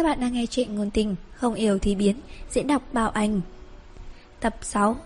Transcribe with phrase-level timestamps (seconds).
[0.00, 2.16] Các bạn đang nghe chuyện ngôn tình Không yêu thì biến,
[2.50, 3.40] Diễn đọc Bảo Anh.
[4.40, 4.96] Tập 6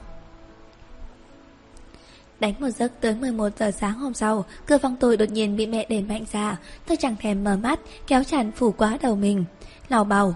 [2.40, 5.66] Đánh một giấc tới 11 giờ sáng hôm sau, Cửa phòng tôi đột nhiên bị
[5.66, 6.56] mẹ đẩy mạnh ra.
[6.86, 9.44] Tôi chẳng thèm mở mắt, Kéo chăn phủ quá đầu mình.
[9.88, 10.34] Lào bào.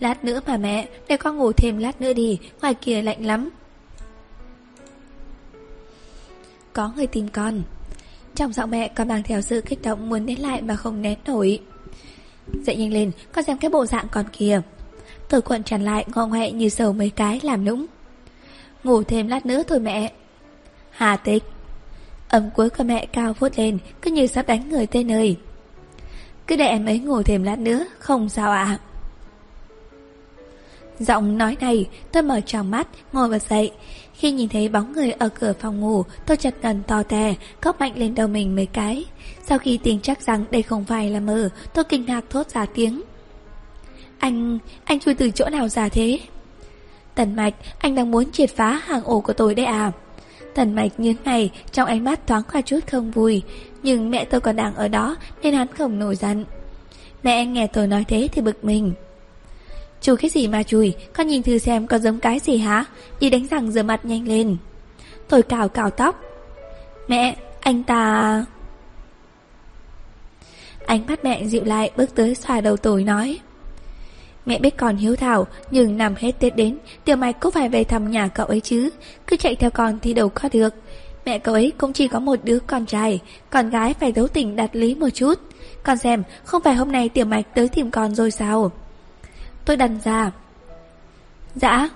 [0.00, 3.50] Lát nữa mà mẹ, Để con ngủ thêm lát nữa đi, Ngoài kia lạnh lắm.
[6.72, 7.62] Có người tìm con.
[8.34, 11.18] Trong giọng mẹ còn mang theo sự kích động Muốn đến lại mà không nén
[11.26, 11.60] nổi.
[12.52, 14.60] Dậy nhanh lên, Con xem cái bộ dạng con kìa
[15.28, 17.86] Tôi cuộn tràn lại, ngọ ngoẹ như sầu mấy cái làm nũng.
[18.84, 20.12] Ngủ thêm lát nữa thôi mẹ.
[20.90, 21.42] Hà tịch.
[22.28, 25.36] Âm cuối của mẹ cao vút lên, Cứ như sắp đánh người tên nơi
[26.46, 28.78] Cứ để em ấy ngủ thêm lát nữa, Không sao ạ.
[30.98, 33.72] Giọng nói này, Tôi mở tròng mắt, Ngồi bật dậy.
[34.14, 37.80] Khi nhìn thấy bóng người ở cửa phòng ngủ, Tôi chật ngần to tè Cóc
[37.80, 39.04] mạnh lên đầu mình mấy cái.
[39.42, 42.66] Sau khi tin chắc rằng đây không phải là mơ, Tôi kinh ngạc thốt ra
[42.74, 43.02] tiếng.
[44.18, 44.58] Anh...
[44.84, 46.18] anh chui từ chỗ nào ra thế?
[47.14, 49.92] Tần mạch, Anh đang muốn triệt phá hàng ổ của tôi đấy à?
[50.54, 53.42] Tần mạch nhướng mày, Trong ánh mắt thoáng qua chút không vui.
[53.82, 56.44] Nhưng mẹ tôi còn đang ở đó, Nên hắn không nổi giận.
[57.22, 58.92] Mẹ anh nghe tôi nói thế thì bực mình.
[60.04, 60.94] Chùi cái gì mà chùi?
[61.12, 62.84] Con nhìn thử xem có giống cái gì hả?
[63.20, 64.56] Đi đánh răng rửa mặt nhanh lên.
[65.28, 66.20] Tôi cào cào tóc.
[67.08, 68.44] Mẹ, anh ta...
[70.86, 73.38] Ánh mắt mẹ dịu lại bước tới xoa đầu tối nói.
[74.46, 77.84] Mẹ biết con hiếu thảo Nhưng nằm hết Tết đến Tiểu mạch cũng phải về
[77.84, 78.90] thăm nhà cậu ấy chứ.
[79.26, 80.74] Cứ chạy theo con thì đâu có được.
[81.24, 83.20] Mẹ cậu ấy cũng chỉ có một đứa con trai
[83.50, 85.34] Con gái phải đấu tình đặt lý một chút.
[85.82, 88.72] Con xem Không phải hôm nay tiểu mạch tới tìm con rồi sao?
[89.64, 90.30] Tôi đần ra
[91.54, 91.88] Dạ.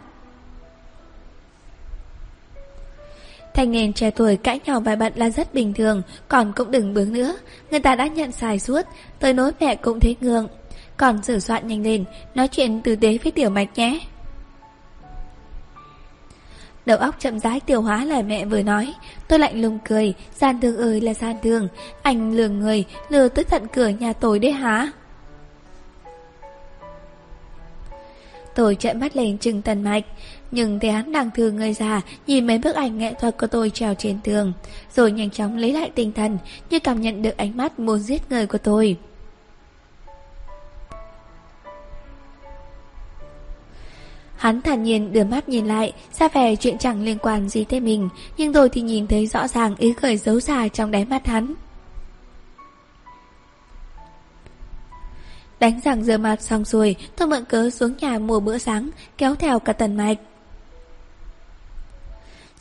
[3.55, 6.95] Thanh niên trẻ tuổi cãi nhau vài bận là rất bình thường, Còn cũng đừng
[6.95, 7.37] bướng nữa.
[7.71, 8.87] Người ta đã nhận xài suốt,
[9.19, 10.49] Tới nỗi mẹ cũng thấy ngượng.
[10.97, 14.01] Còn sửa soạn nhanh lên, Nói chuyện tử tế với tiểu mạch nhé.
[16.87, 18.95] Đầu óc chậm rãi tiêu hóa lời mẹ vừa nói.
[19.29, 21.69] Tôi lạnh lùng cười, Gian thương ơi là gian thương.
[22.03, 24.91] Anh lừa người, lừa tới tận cửa nhà tôi đấy hả?
[28.59, 30.05] Tôi trợn mắt lên trừng tần mạch.
[30.51, 33.71] Nhưng thấy hắn đang thương người già Nhìn mấy bức ảnh nghệ thuật của tôi
[33.71, 34.53] treo trên tường,
[34.95, 36.39] Rồi nhanh chóng lấy lại tinh thần
[36.71, 38.97] Như cảm nhận được ánh mắt muốn giết người của tôi.
[44.37, 47.81] Hắn thản nhiên đưa mắt nhìn lại, ra vẻ chuyện chẳng liên quan gì tới
[47.81, 51.27] mình, Nhưng tôi thì nhìn thấy rõ ràng ý cười giấu xa trong đáy mắt
[51.27, 51.55] hắn.
[55.61, 59.35] Đánh răng rửa mặt xong rồi Tôi mượn cớ xuống nhà mua bữa sáng, Kéo
[59.35, 60.19] theo cả tần mạch.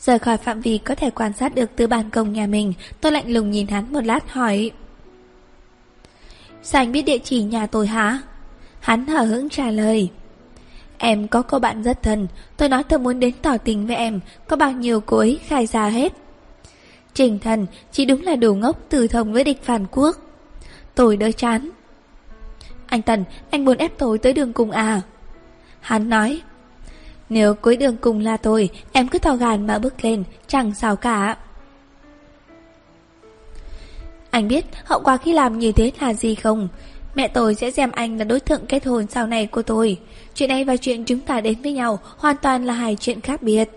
[0.00, 3.12] Rời khỏi phạm vi có thể quan sát được từ ban công nhà mình, Tôi
[3.12, 4.70] lạnh lùng nhìn hắn một lát hỏi.
[6.62, 8.22] Sao anh biết địa chỉ nhà tôi hả?
[8.80, 10.10] Hắn hở hững trả lời.
[10.98, 12.26] Em có cô bạn rất thân,
[12.56, 15.66] Tôi nói tôi muốn đến tỏ tình với em, Có bao nhiêu cô ấy khai
[15.66, 16.12] ra hết.
[17.14, 20.16] Trình thần, Chỉ đúng là đồ ngốc từ thông với địch phản quốc.
[20.94, 21.70] Tôi đỡ chán
[22.88, 25.00] anh Tần, anh muốn ép tôi tới đường cùng à?
[25.80, 26.40] Hắn nói,
[27.28, 30.96] nếu cuối đường cùng là tôi, em cứ thò gàn mà bước lên, chẳng sao
[30.96, 31.36] cả.
[34.30, 36.68] Anh biết hậu quả khi làm như thế là gì không?
[37.14, 39.96] Mẹ tôi sẽ xem anh là đối tượng kết hôn sau này của tôi.
[40.34, 43.42] Chuyện này và chuyện chúng ta đến với nhau hoàn toàn là hai chuyện khác
[43.42, 43.68] biệt.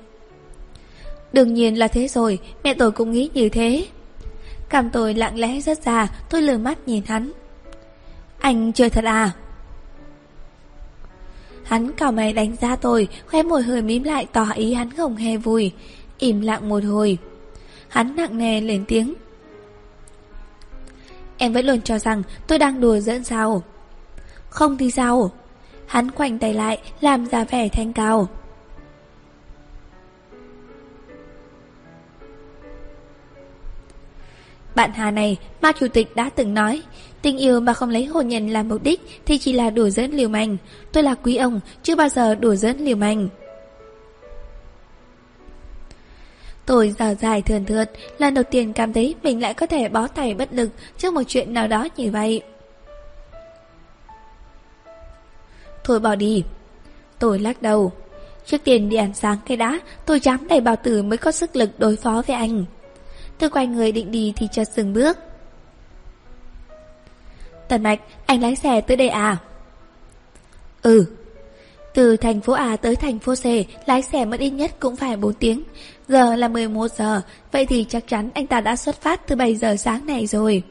[1.33, 3.85] Đương nhiên là thế rồi, mẹ tôi cũng nghĩ như thế.
[4.69, 7.31] Cảm tôi lặng lẽ rất già, tôi lừa mắt nhìn hắn.
[8.41, 9.31] Anh chơi thật à?
[11.63, 15.15] Hắn cào mày đánh ra tôi, khoe môi hơi mím lại tỏ ý hắn không
[15.15, 15.71] hề vui.
[16.17, 17.17] Im lặng một hồi.
[17.87, 19.13] Hắn nặng nề lên tiếng.
[21.37, 23.63] Em vẫn luôn cho rằng tôi đang đùa dẫn sao?
[24.49, 25.31] Không thì sao?
[25.87, 28.27] Hắn quạnh tay lại, làm ra vẻ thanh cao.
[34.75, 36.81] Bạn Hà này, ma chủ tịch đã từng nói,
[37.21, 40.11] tình yêu mà không lấy hôn nhân làm mục đích thì chỉ là đùa dẫn
[40.11, 40.57] liều manh.
[40.93, 43.29] Tôi là quý ông, chưa bao giờ đùa dẫn liều manh.
[46.65, 50.07] Tôi giờ dài thường thượt, lần đầu tiên cảm thấy mình lại có thể bó
[50.07, 52.41] tay bất lực trước một chuyện nào đó như vậy.
[55.83, 56.43] Thôi bỏ đi.
[57.19, 57.91] Tôi lắc đầu.
[58.45, 61.55] Trước tiên đi ăn sáng cái đã, tôi dám đầy bào tử mới có sức
[61.55, 62.65] lực đối phó với anh.
[63.41, 65.17] Tôi quay người định đi thì chợt dừng bước
[67.67, 69.37] Tần Mạch, anh lái xe tới đây à?
[70.81, 71.05] Ừ
[71.93, 73.45] Từ thành phố A tới thành phố C
[73.85, 75.63] Lái xe mất ít nhất cũng phải 4 tiếng
[76.07, 77.21] Giờ là 11 giờ
[77.51, 80.63] Vậy thì chắc chắn anh ta đã xuất phát từ 7 giờ sáng này rồi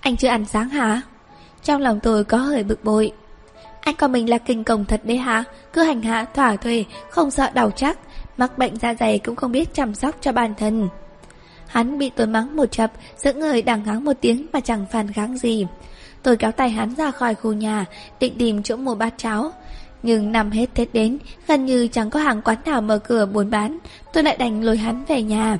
[0.00, 1.02] Anh chưa ăn sáng hả?
[1.64, 3.12] Trong lòng tôi có hơi bực bội.
[3.80, 5.44] Anh coi mình là kinh công thật đấy hả?
[5.72, 7.98] Cứ hành hạ thỏa thuê, không sợ đau chắc,
[8.40, 10.88] mắc bệnh da dày cũng không biết chăm sóc cho bản thân.
[11.66, 15.12] Hắn bị tôi mắng một chập, giữa người đằng ngáng một tiếng mà chẳng phản
[15.12, 15.66] kháng gì.
[16.22, 17.84] Tôi kéo tay hắn ra khỏi khu nhà,
[18.20, 19.52] định tìm chỗ mua bát cháo.
[20.02, 23.50] Nhưng năm hết Tết đến, gần như chẳng có hàng quán nào mở cửa buôn
[23.50, 23.78] bán,
[24.12, 25.58] tôi lại đành lôi hắn về nhà.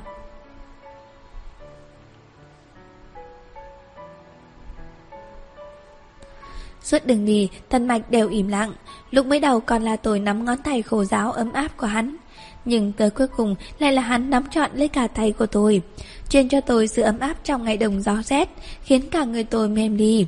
[6.83, 8.73] Suốt đường đi, thân mạch đều im lặng,
[9.11, 12.15] lúc mới đầu còn là tôi nắm ngón tay khổ giáo ấm áp của hắn.
[12.65, 15.81] Nhưng tới cuối cùng lại là hắn nắm trọn lấy cả tay của tôi,
[16.29, 18.49] truyền cho tôi sự ấm áp trong ngày đồng gió rét,
[18.83, 20.27] khiến cả người tôi mềm đi.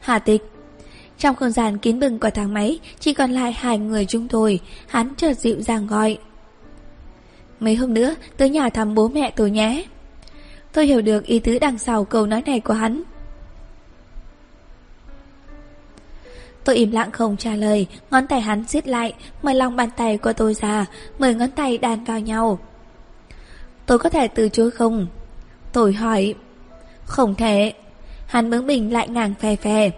[0.00, 0.42] Hà tịch.
[1.18, 4.60] Trong không gian kín bừng của thang máy Chỉ còn lại hai người chúng tôi.
[4.86, 6.18] Hắn chợt dịu dàng gọi.
[7.60, 9.84] Mấy hôm nữa tới nhà thăm bố mẹ tôi nhé.
[10.72, 13.02] Tôi hiểu được ý tứ đằng sau câu nói này của hắn.
[16.64, 17.86] Tôi im lặng không trả lời.
[18.10, 20.86] Ngón tay hắn siết lại mời lòng bàn tay của tôi ra
[21.18, 22.58] Mười ngón tay đàn vào nhau.
[23.86, 25.06] Tôi có thể từ chối không?
[25.72, 26.34] Tôi hỏi.
[27.04, 27.72] Không thể.
[28.26, 29.90] Hắn bướng bình lại ngàng phè phè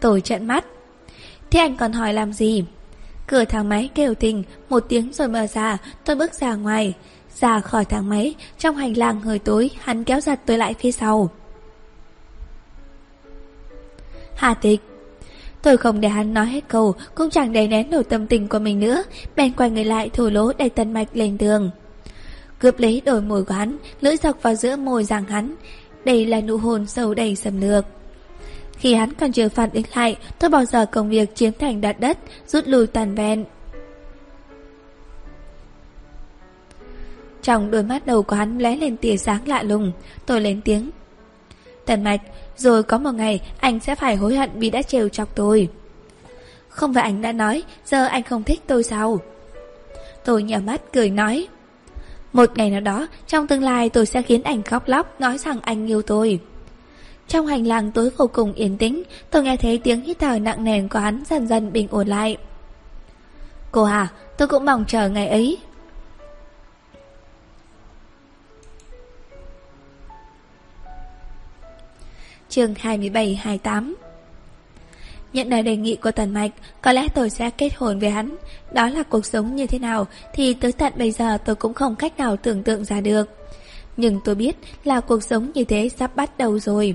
[0.00, 0.64] Tôi trận mắt.
[1.50, 2.64] Thế anh còn hỏi làm gì?
[3.26, 5.78] Cửa thang máy kêu tình Một tiếng rồi mở ra.
[6.04, 6.94] Tôi bước ra ngoài.
[7.40, 10.92] Ra khỏi thang máy, Trong hành lang hơi tối, Hắn kéo giật tôi lại phía
[10.92, 11.30] sau.
[14.36, 14.80] Hà tịch.
[15.62, 18.58] Tôi không để hắn nói hết câu, Cũng chẳng để nén nổi tâm tình của
[18.58, 19.02] mình nữa,
[19.36, 21.70] Bèn quay người lại thổ lỗ đẩy tân mạch lên tường
[22.58, 25.54] Cướp lấy đôi môi của hắn, Lưỡi dọc vào giữa môi giảng hắn.
[26.04, 27.84] Đây là nụ hôn sâu đầy sầm lược.
[28.76, 32.00] Khi hắn còn chưa phản ứng lại, Tôi bỏ giờ công việc chiếm thành đặt
[32.00, 33.44] đất, Rút lui tàn ven
[37.42, 39.92] Trong đôi mắt đầu của hắn lóe lên tia sáng lạ lùng.
[40.26, 40.90] Tôi lên tiếng.
[41.86, 42.20] Tần mạch
[42.56, 45.68] rồi có một ngày anh sẽ phải hối hận vì đã trêu chọc tôi
[46.68, 49.18] Không phải anh đã nói Giờ anh không thích tôi sao
[50.24, 51.48] Tôi nhờ mắt cười nói
[52.34, 55.60] một ngày nào đó, trong tương lai tôi sẽ khiến anh khóc lóc nói rằng
[55.62, 56.40] anh yêu tôi.
[57.28, 60.64] Trong hành lang tối vô cùng yên tĩnh, tôi nghe thấy tiếng hít thở nặng
[60.64, 62.36] nề của hắn dần dần bình ổn lại.
[63.72, 64.08] Cô à,
[64.38, 65.58] tôi cũng mong chờ ngày ấy.
[72.54, 73.94] Chương 27-28
[75.32, 76.50] Nhận lời đề nghị của Tần Mạch,
[76.82, 78.36] có lẽ tôi sẽ kết hôn với hắn.
[78.72, 81.96] Đó là cuộc sống như thế nào thì tới tận bây giờ tôi cũng không
[81.96, 83.24] cách nào tưởng tượng ra được.
[83.96, 86.94] Nhưng tôi biết là cuộc sống như thế sắp bắt đầu rồi.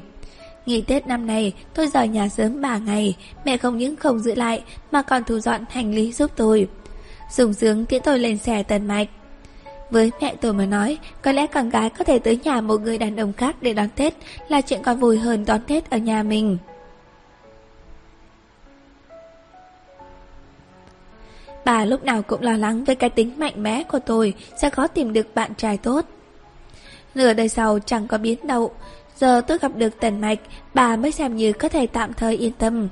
[0.66, 3.16] Nghỉ Tết năm này, tôi rời nhà sớm 3 ngày,
[3.46, 6.68] mẹ không những không giữ lại mà còn thu dọn hành lý giúp tôi.
[7.32, 9.08] Dùng sướng tiễn tôi lên xe Tần Mạch.
[9.92, 12.98] Với mẹ tôi mà nói, có lẽ con gái có thể tới nhà một người
[12.98, 14.14] đàn ông khác để đón Tết
[14.48, 16.58] là chuyện còn vui hơn đón Tết ở nhà mình.
[21.66, 24.88] Bà lúc nào cũng lo lắng với cái tính mạnh mẽ của tôi sẽ khó
[24.88, 26.06] tìm được bạn trai tốt.
[27.16, 28.72] Nửa đời sau chẳng có biến đâu,
[29.18, 30.40] giờ tôi gặp được Tần Mạch,
[30.74, 32.88] bà mới xem như có thể tạm thời yên tâm.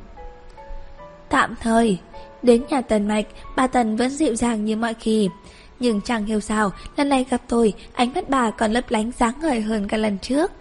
[1.30, 1.98] Tạm thời,
[2.44, 5.30] đến nhà Tần Mạch, bà Tần vẫn dịu dàng như mọi khi.
[5.80, 9.34] Nhưng chẳng hiểu sao, lần này gặp tôi, ánh mắt bà còn lấp lánh sáng
[9.42, 10.52] ngời hơn cả lần trước.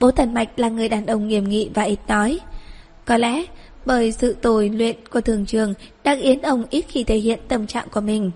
[0.00, 2.40] Bố Tần Mạch là người đàn ông nghiêm nghị và ít nói.
[3.04, 3.44] Có lẽ
[3.86, 7.66] bởi sự tồi luyện của thường trường đang yến ông ít khi thể hiện tâm
[7.66, 8.30] trạng của mình.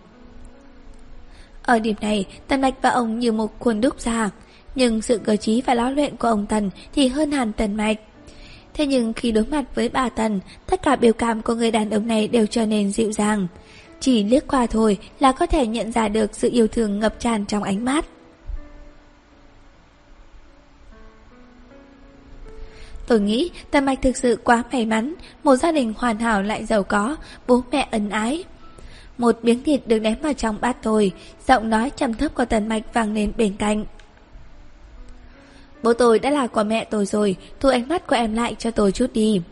[1.63, 4.31] Ở điểm này, Tần Mạch và ông như một khuôn đúc ra,
[4.75, 7.97] nhưng sự cơ trí và lão luyện của ông Tần thì hơn hẳn Tần Mạch.
[8.75, 11.91] Thế nhưng khi đối mặt với bà Tần, tất cả biểu cảm của người đàn
[11.91, 13.47] ông này đều trở nên dịu dàng.
[14.01, 17.47] Chỉ liếc qua thôi là có thể nhận ra được sự yêu thương ngập tràn
[17.47, 18.05] trong ánh mắt.
[23.07, 25.15] Tôi nghĩ tần Mạch thực sự quá may mắn,
[25.45, 28.45] một gia đình hoàn hảo lại giàu có, bố mẹ ân ái.
[29.19, 31.13] Một miếng thịt được ném vào trong bát tôi,
[31.47, 33.85] giọng nói trầm thấp của Tần Mạch vang lên bên cạnh.
[35.83, 38.71] Bố tôi đã là của mẹ tôi rồi, thu ánh mắt của em lại cho
[38.71, 39.43] tôi chút đi.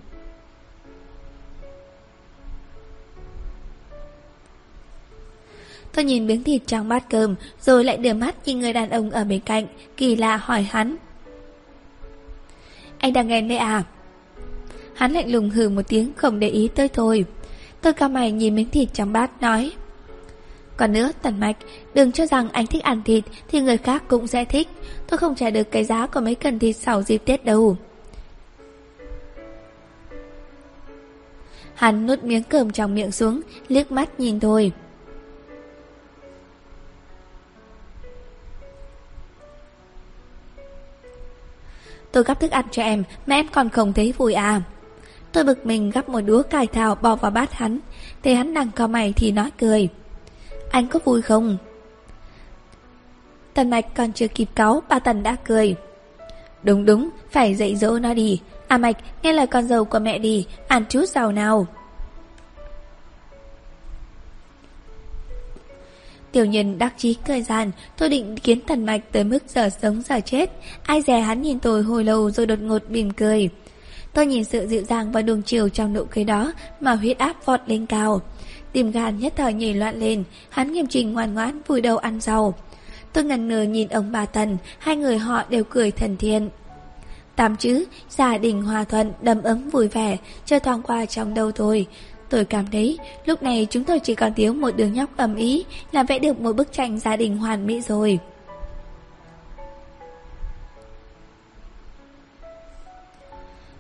[5.97, 9.11] Tôi nhìn miếng thịt trong bát cơm, rồi lại đưa mắt nhìn người đàn ông
[9.11, 10.97] ở bên cạnh, kỳ lạ hỏi hắn.
[12.99, 13.83] Anh đang nghe mẹ à?
[14.95, 17.25] Hắn lạnh lùng hừ một tiếng không để ý tới tôi.
[17.81, 19.73] Tôi cao mày nhìn miếng thịt trong bát nói.
[20.77, 21.57] Còn nữa, Tần Mạch,
[21.95, 24.69] đừng cho rằng anh thích ăn thịt thì người khác cũng sẽ thích.
[25.07, 27.77] Tôi không trả được cái giá của mấy cần thịt sau dịp Tết đâu.
[31.75, 34.73] Hắn nuốt miếng cơm trong miệng xuống, liếc mắt nhìn thôi
[42.17, 44.63] tôi gắp thức ăn cho em mà em còn không thấy vui à.
[45.33, 47.79] Tôi bực mình gắp một đũa cải thảo bỏ vào bát hắn.
[48.25, 49.89] Thấy hắn đang co mày thì nói cười.
[50.71, 51.57] Anh có vui không?
[53.55, 55.77] Tần Mạch còn chưa kịp cáu, bà Tần đã cười.
[56.63, 58.41] Đúng đúng, phải dạy dỗ nó đi.
[58.69, 61.67] À Mạch, nghe lời con dâu của mẹ đi, ăn chút giàu nào.
[66.37, 70.03] Tiểu nhân đắc chí cười gian, tôi định kiến Tần Mạch tới mức giờ sống
[70.03, 70.51] giờ chết.
[70.83, 73.49] Ai dè hắn nhìn tôi hồi lâu rồi đột ngột mỉm cười.
[74.13, 77.47] Tôi nhìn sự dịu dàng và đường chiều trong nụ cười đó mà huyết áp
[77.47, 78.21] vọt lên cao.
[78.73, 82.21] Tim gan nhất thời nhảy loạn lên, hắn nghiêm trình ngoan ngoãn vùi đầu ăn
[82.21, 82.55] rau.
[83.13, 86.51] Tôi ngần ngờ nhìn ông bà Tần, hai người họ đều cười thần thiên.
[87.37, 91.53] Tám chữ, gia đình hòa thuận, đầm ấm vui vẻ, chơi thoáng qua trong đầu
[91.53, 91.87] tôi.
[92.29, 95.65] Tôi cảm thấy lúc này chúng tôi chỉ còn thiếu một đứa nhóc ầm ý
[95.93, 98.19] là vẽ được một bức tranh gia đình hoàn mỹ rồi.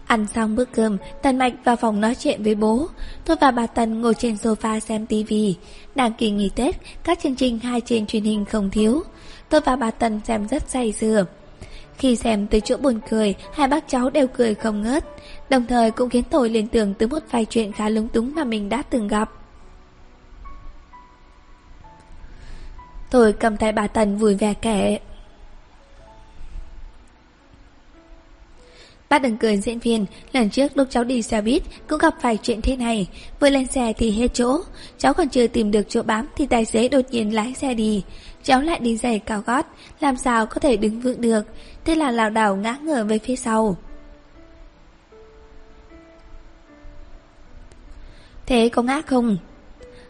[0.07, 2.87] Ăn xong bữa cơm, Tần Mạch vào phòng nói chuyện với bố.
[3.25, 5.57] Tôi và bà Tần ngồi trên sofa xem tivi.
[5.95, 9.03] Đang kỳ nghỉ Tết, các chương trình hai trên truyền hình không thiếu.
[9.49, 11.26] Tôi và bà Tần xem rất say sưa.
[11.99, 15.05] Khi xem tới chỗ buồn cười, hai bác cháu đều cười không ngớt.
[15.50, 18.45] Đồng thời cũng khiến tôi liên tưởng tới một vài chuyện khá lúng túng mà
[18.45, 19.31] mình đã từng gặp.
[23.11, 24.99] Tôi cầm tay bà Tần vui vẻ kể.
[29.09, 32.38] Bác đừng cười diễn viên, lần trước lúc cháu đi xe buýt cũng gặp phải
[32.43, 33.09] chuyện thế này.
[33.41, 34.61] Vừa lên xe thì hết chỗ,
[34.99, 38.05] cháu còn chưa tìm được chỗ bám thì tài xế đột nhiên lái xe đi.
[38.43, 39.67] Cháu lại đi giày cao gót,
[40.00, 41.43] làm sao có thể đứng vững được,
[41.85, 43.76] thế là lảo đảo ngã ngửa về phía sau.
[48.47, 49.37] Thế có ngã không?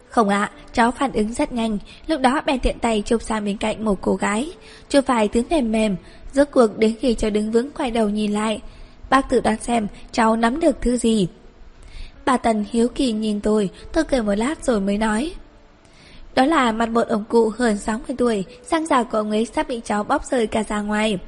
[0.09, 1.77] Không ạ, cháu phản ứng rất nhanh,
[2.07, 4.51] lúc đó bèn tiện tay chụp sang bên cạnh một cô gái.
[4.89, 5.95] Chụp phải thứ mềm mềm,
[6.33, 8.61] rốt cuộc đến khi cháu đứng vững quay đầu nhìn lại,
[9.09, 11.27] Bác tự đoán xem cháu nắm được thứ gì.
[12.25, 15.33] Bà Tần hiếu kỳ nhìn tôi Tôi cười một lát rồi mới nói.
[16.35, 19.67] Đó là mặt một ông cụ hơn 60 tuổi Sang già của ông ấy sắp
[19.67, 21.19] bị cháu bóp rơi cả ra ngoài.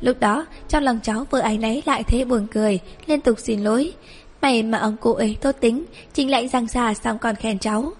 [0.00, 3.60] Lúc đó trong lòng cháu vừa ái náy lại thế buồn cười Liên tục xin
[3.60, 3.92] lỗi.
[4.42, 7.92] May mà ông cụ ấy tốt tính Chính lại răng xa xong còn khen cháu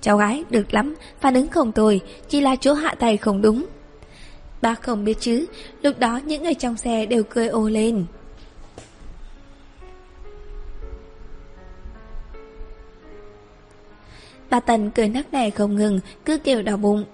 [0.00, 3.66] Cháu gái được lắm Phản ứng không tồi Chỉ là chỗ hạ tay không đúng
[4.62, 5.46] Bác không biết chứ
[5.82, 8.06] Lúc đó những người trong xe đều cười ô lên
[14.54, 17.04] Bà Tần cười nắc nẻ không ngừng, cứ kêu đau bụng.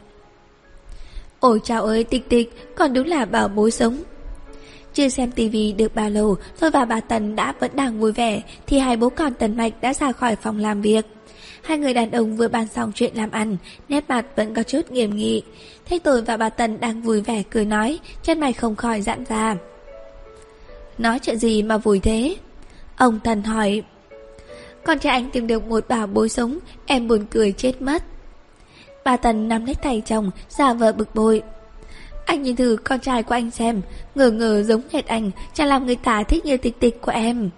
[1.41, 4.03] Ôi chào ơi tịch tịch, còn đúng là bảo bối sống.
[4.95, 8.43] Chưa xem tivi được bao lâu, tôi và bà Tần đã vẫn đang vui vẻ,
[8.67, 11.07] thì hai bố con Tần Mạch đã ra khỏi phòng làm việc.
[11.63, 13.57] Hai người đàn ông vừa bàn xong chuyện làm ăn,
[13.89, 15.43] nét mặt vẫn có chút nghiêm nghị.
[15.89, 19.25] Thấy tôi và bà Tần đang vui vẻ cười nói, chân mày không khỏi giãn
[19.25, 19.57] ra.
[20.99, 22.37] Nói chuyện gì mà vui thế?
[22.97, 23.83] Ông Tần hỏi,
[24.85, 28.03] con trai anh tìm được một bà bối sống Em buồn cười chết mất
[29.05, 31.43] Bà Tần nắm lấy tay chồng giả vờ bực bội
[32.31, 33.83] anh nhìn thử con trai của anh xem.
[34.15, 37.51] Ngờ ngờ giống hệt anh Chẳng làm người ta thích như tịch tịch của em.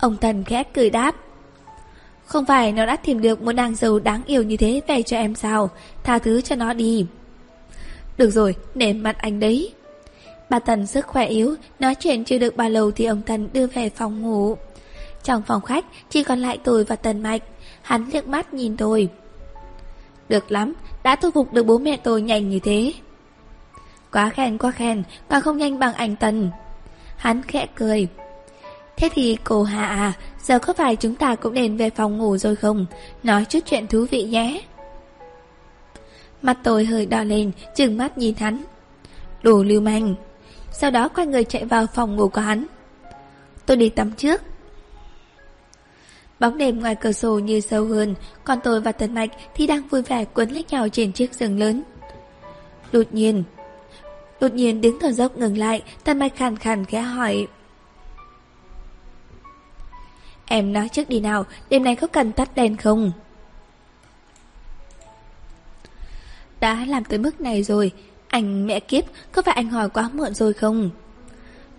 [0.00, 1.16] Ông Tần khẽ cười đáp.
[2.24, 5.16] Không phải nó đã tìm được một nàng giàu đáng yêu như thế về cho
[5.16, 5.70] em sao?
[6.02, 7.06] Tha thứ cho nó đi.
[8.18, 9.72] Được rồi, nể mặt anh đấy.
[10.50, 13.66] Bà Tần sức khỏe yếu Nói chuyện chưa được bao lâu thì ông Tần đưa
[13.66, 14.56] về phòng ngủ.
[15.22, 17.42] Trong phòng khách chỉ còn lại tôi và Tần Mạch.
[17.82, 19.08] Hắn liếc mắt nhìn tôi.
[20.28, 22.92] Được lắm, đã thu phục được bố mẹ tôi nhanh như thế.
[24.12, 26.50] Quá khen quá khen Còn không nhanh bằng anh Tần.
[27.16, 28.08] Hắn khẽ cười.
[28.96, 30.12] Thế thì cô Hà à
[30.42, 32.86] Giờ có phải chúng ta cũng nên về phòng ngủ rồi không?
[33.22, 34.62] Nói chút chuyện thú vị nhé.
[36.42, 38.62] Mặt tôi hơi đỏ lên Trừng mắt nhìn hắn.
[39.42, 40.14] Đồ lưu manh.
[40.72, 42.66] Sau đó quay người chạy vào phòng ngủ của hắn.
[43.66, 44.42] Tôi đi tắm trước.
[46.40, 48.14] Bóng đêm ngoài cửa sổ như sâu hơn,
[48.44, 51.58] còn tôi và Tần Mạch thì đang vui vẻ quấn lấy nhau trên chiếc giường
[51.58, 51.82] lớn.
[52.92, 53.44] Đột nhiên,
[54.40, 57.46] đột nhiên đứng thở dốc ngừng lại, Tần Mạch khàn khàn khẽ hỏi.
[60.46, 63.12] Em nói trước đi nào, đêm nay có cần tắt đèn không?
[66.60, 67.92] Đã làm tới mức này rồi,
[68.28, 70.90] anh mẹ kiếp, có phải anh hỏi quá muộn rồi không?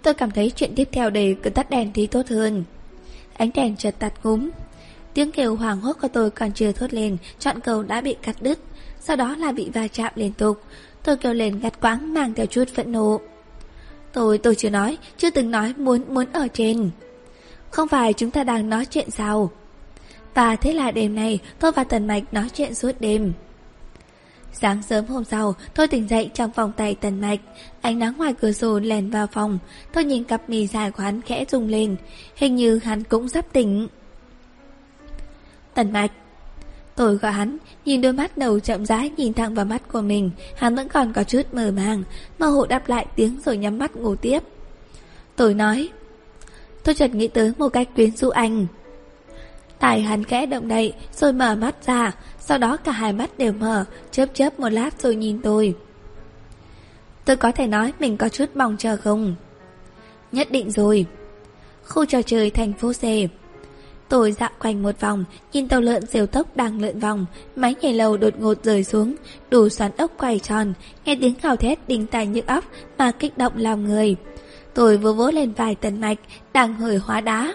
[0.02, 2.64] Tôi cảm thấy chuyện tiếp theo để cứ tắt đèn thì tốt hơn.
[3.42, 4.50] Ánh đèn chợt tắt ngúm
[5.14, 8.36] Tiếng kêu hoàng hốt của tôi còn chưa thốt lên Chọn cầu đã bị cắt
[8.42, 8.60] đứt
[9.00, 10.62] Sau đó là bị va chạm liên tục
[11.04, 13.22] Tôi kêu lên gắt quãng mang theo chút phẫn nộ
[14.14, 16.90] Tôi, tôi chưa nói Chưa từng nói muốn, muốn ở trên
[17.72, 19.52] Không phải chúng ta đang nói chuyện sao
[20.34, 23.34] Và thế là đêm nay Tôi và Tần Mạch nói chuyện suốt đêm
[24.54, 27.40] Sáng sớm hôm sau, tôi tỉnh dậy trong phòng tay tần mạch.
[27.82, 29.60] Ánh nắng ngoài cửa sổ lèn vào phòng.
[29.94, 31.96] Tôi nhìn cặp mì dài của hắn khẽ rung lên.
[32.36, 33.88] Hình như hắn cũng sắp tỉnh.
[35.74, 36.12] Tần mạch.
[37.02, 40.32] Tôi gọi hắn, nhìn đôi mắt đầu chậm rãi nhìn thẳng vào mắt của mình.
[40.56, 42.04] Hắn vẫn còn có chút mờ màng.
[42.40, 44.40] Mơ hồ đáp lại tiếng rồi nhắm mắt ngủ tiếp.
[45.36, 45.90] Tôi nói.
[46.84, 48.68] Tôi chợt nghĩ tới một cách quyến rũ anh.
[49.80, 53.54] Tài hắn khẽ động đậy rồi mở mắt ra Sau đó cả hai mắt đều
[53.54, 55.76] mở Chớp chớp một lát rồi nhìn tôi
[57.26, 59.36] Tôi có thể nói mình có chút mong chờ không
[60.32, 61.06] Nhất định rồi
[61.88, 63.04] Khu trò chơi thành phố C
[64.12, 67.26] Tôi dạo quanh một vòng Nhìn tàu lượn diều tốc đang lượn vòng
[67.56, 69.16] Máy nhảy lầu đột ngột rời xuống
[69.50, 70.74] Đủ xoắn ốc quay tròn
[71.06, 72.64] Nghe tiếng gào thét đinh tai nhức óc
[72.98, 74.16] Mà kích động lòng người
[74.74, 76.18] Tôi vỗ vỗ lên vài tần mạch
[76.54, 77.54] Đang hởi hóa đá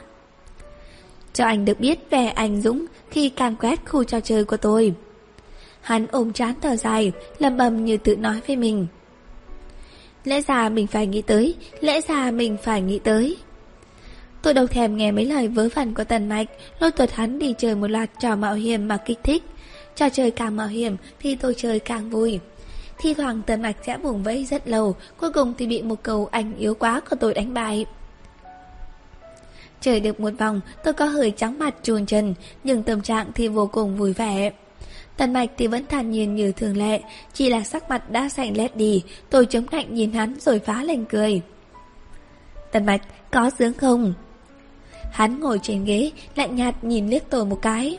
[1.37, 4.95] cho anh được biết về anh Dũng khi can quét khu trò chơi của tôi.
[5.81, 8.87] Hắn ôm chán thở dài, lầm bầm như tự nói với mình.
[10.25, 13.37] Lẽ ra mình phải nghĩ tới, lẽ ra mình phải nghĩ tới.
[14.47, 16.47] Tôi đâu thèm nghe mấy lời vớ vẩn của Tần Mạch,
[16.81, 19.45] lôi tuột hắn đi chơi một loạt trò mạo hiểm mà kích thích.
[19.97, 22.41] Trò chơi càng mạo hiểm thì tôi chơi càng vui.
[22.99, 26.29] Thi thoảng Tần Mạch sẽ vùng vẫy rất lâu, cuối cùng thì bị một cầu
[26.33, 27.87] ảnh yếu quá của tôi đánh bại.
[29.81, 32.35] Chơi được một vòng, tôi có hơi trắng mặt chuồn chân,
[32.65, 34.53] nhưng tâm trạng thì vô cùng vui vẻ.
[35.17, 37.01] Tần mạch thì vẫn thản nhiên như thường lệ,
[37.33, 40.85] chỉ là sắc mặt đã xanh lét đi, tôi chống cạnh nhìn hắn rồi phá
[40.85, 41.41] lên cười.
[42.73, 44.15] Tần mạch, có sướng không?
[45.17, 47.99] Hắn ngồi trên ghế, lạnh nhạt nhìn liếc tôi một cái.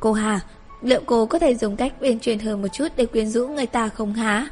[0.00, 0.40] Cô Hà,
[0.82, 3.66] liệu cô có thể dùng cách uyển chuyển hơn một chút để quyến rũ người
[3.66, 4.46] ta không hả?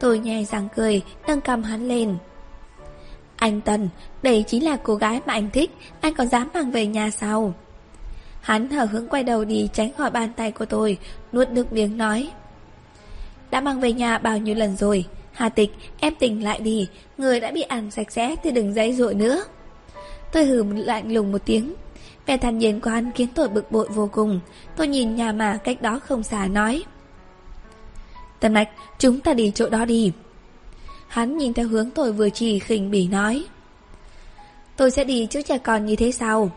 [0.00, 2.16] Tôi nhè răng cười, nâng cầm hắn lên.
[3.36, 3.88] Anh Tần,
[4.22, 7.54] đây chính là cô gái mà anh thích, anh còn dám mang về nhà sao?
[8.40, 10.98] Hắn hở hững quay đầu đi tránh khỏi bàn tay của tôi,
[11.32, 12.30] nuốt nước miếng nói.
[13.50, 15.04] Đã mang về nhà bao nhiêu lần rồi?
[15.32, 18.92] Hà tịch, em tỉnh lại đi, người đã bị ăn sạch sẽ thì đừng dãy
[18.92, 19.44] dội nữa.
[20.32, 21.74] Tôi hừ lạnh lùng một tiếng.
[22.26, 24.40] Vẻ thản nhiên của hắn khiến tôi bực bội vô cùng.
[24.76, 26.84] Tôi nhìn nhà mà cách đó không xa nói.
[28.40, 30.12] Tân mạch, chúng ta đi chỗ đó đi.
[31.08, 33.44] Hắn nhìn theo hướng tôi vừa chỉ khinh bỉ nói
[34.76, 36.50] Tôi sẽ đi chỗ trẻ con như thế sao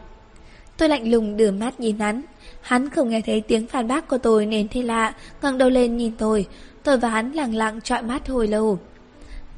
[0.77, 2.21] Tôi lạnh lùng đưa mắt nhìn hắn
[2.61, 5.97] Hắn không nghe thấy tiếng phản bác của tôi nên thế lạ ngẩng đầu lên
[5.97, 6.47] nhìn tôi
[6.83, 8.79] Tôi và hắn lặng lặng trọi mắt hồi lâu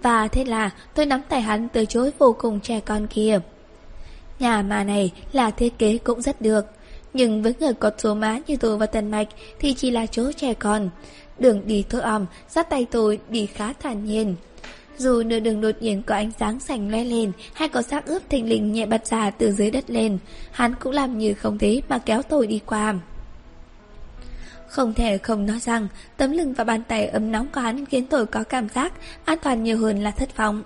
[0.01, 3.39] Và thế là tôi nắm tay hắn từ chối vô cùng trẻ con kia
[4.39, 6.65] Nhà mà này là thiết kế cũng rất được
[7.13, 9.27] Nhưng với người có số má như tôi và Tần Mạch
[9.59, 10.89] Thì chỉ là chỗ trẻ con.
[11.39, 14.35] Đường đi thơ ẩm Dắt tay tôi đi khá thản nhiên.
[14.97, 18.29] Dù nửa đường đột nhiên có ánh sáng sành le lên Hay có xác ướp
[18.29, 20.17] thình lình nhẹ bật ra từ dưới đất lên
[20.51, 22.95] Hắn cũng làm như không thế mà kéo tôi đi qua.
[24.67, 28.07] Không thể không nói rằng Tấm lưng và bàn tay ấm nóng của hắn Khiến
[28.07, 28.93] tôi có cảm giác
[29.25, 30.63] an toàn nhiều hơn là thất vọng.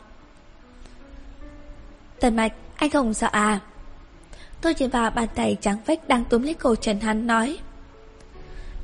[2.20, 3.60] Tần mạch, anh không sợ à
[4.62, 7.58] Tôi chỉ vào bàn tay trắng vách đang túm lấy cổ Trần Hắn nói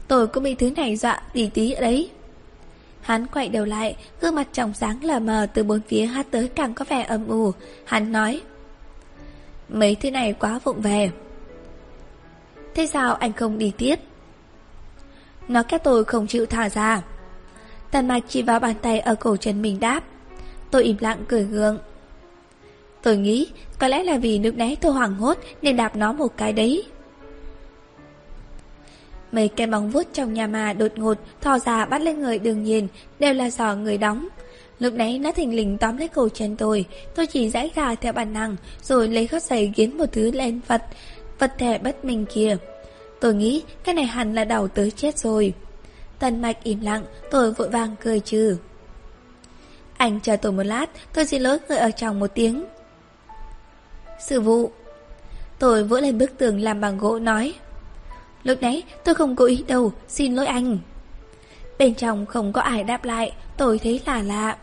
[0.07, 2.09] Tôi cũng bị thứ này dọa tí tí ở đấy
[3.01, 6.47] Hắn quay đầu lại, gương mặt trong sáng lờ mờ từ bốn phía hát tới
[6.47, 7.51] càng có vẻ âm u.
[7.85, 8.41] Hắn nói,
[9.69, 11.11] Mấy thứ này quá vụng về.
[12.75, 13.95] Thế sao anh không đi tiếp?
[15.47, 17.01] Nó kéo tôi không chịu thả ra.
[17.91, 20.03] tần mạch chỉ vào bàn tay ở cổ chân mình đáp.
[20.71, 21.79] Tôi im lặng cười gượng.
[23.01, 23.47] Tôi nghĩ
[23.83, 26.83] có lẽ là vì lúc nãy tôi hoảng hốt nên đạp nó một cái đấy.
[29.31, 32.63] Mấy cái bóng vuốt trong nhà mà đột ngột thò ra bắt lên người đường
[32.63, 32.87] nhìn
[33.19, 34.27] đều là giò người đóng.
[34.79, 38.13] Lúc nãy nó thình lình tóm lấy cổ chân tôi, tôi chỉ dãy gà theo
[38.13, 40.81] bản năng rồi lấy gót giày kiếm một thứ lên vật,
[41.39, 42.57] vật thể bất minh kia.
[43.21, 45.53] Tôi nghĩ cái này hẳn là đầu tới chết rồi.
[46.19, 48.57] Tần mạch im lặng, tôi vội vàng cười trừ.
[49.97, 52.63] Anh chờ tôi một lát, tôi xin lỗi người ở trong một tiếng.
[54.25, 54.71] Sự vụ.
[55.59, 57.53] Tôi vỗ lên bức tường làm bằng gỗ nói.
[58.43, 60.79] Lúc nãy tôi không cố ý đâu, Xin lỗi anh.
[61.77, 64.57] Bên trong không có ai đáp lại, Tôi thấy là lạ.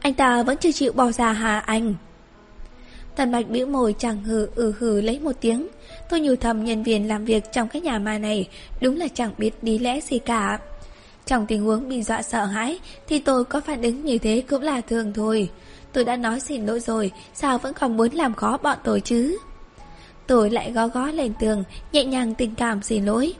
[0.00, 1.94] Anh ta vẫn chưa chịu bỏ ra hả anh?
[3.16, 5.68] Tần mạch bĩu môi chẳng hừ ừ hừ lấy một tiếng.
[6.10, 8.48] Tôi nhủ thầm nhân viên làm việc trong cái nhà ma này,
[8.80, 10.58] Đúng là chẳng biết đi lẽ gì cả.
[11.26, 14.62] Trong tình huống bị dọa sợ hãi, Thì tôi có phản ứng như thế cũng
[14.62, 15.50] là thường thôi.
[15.92, 19.38] Tôi đã nói xin lỗi rồi Sao vẫn còn muốn làm khó bọn tôi chứ?
[20.26, 23.34] Tôi lại gó gó lên tường Nhẹ nhàng tình cảm xin lỗi.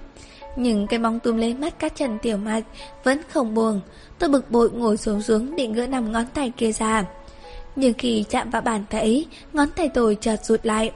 [0.56, 2.64] Nhưng cái bóng túm lấy mắt các chân tiểu mạch
[3.04, 3.80] Vẫn không buồn
[4.18, 7.04] Tôi bực bội ngồi xuống xuống định gỡ nằm ngón tay kia ra.
[7.76, 10.92] Nhưng khi chạm vào bàn tay ấy Ngón tay tôi chợt rụt lại.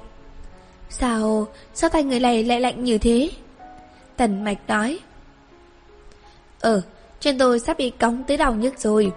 [0.90, 3.30] Sao Sao tay người này lại lạnh như thế?
[4.16, 4.98] Tần mạch nói.
[6.60, 6.80] Ờ,
[7.20, 9.12] chân tôi sắp bị cống tới đầu nhức rồi.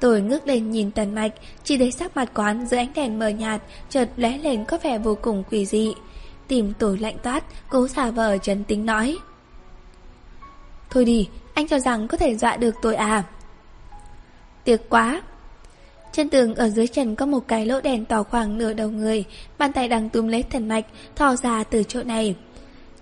[0.00, 1.32] Tôi ngước lên nhìn tần mạch,
[1.64, 4.98] chỉ thấy sắc mặt quán dưới ánh đèn mờ nhạt, chợt lóe lên có vẻ
[4.98, 5.94] vô cùng quỷ dị.
[6.48, 9.16] Tìm tôi lạnh toát, cố giả vờ trấn tính nói.
[10.90, 13.24] Thôi đi, anh cho rằng có thể dọa được tôi à?
[14.64, 15.22] Tiếc quá!
[16.12, 19.24] Trên tường ở dưới trần có một cái lỗ đèn tỏ khoảng nửa đầu người,
[19.58, 22.34] bàn tay đang túm lấy thần mạch, thò ra từ chỗ này.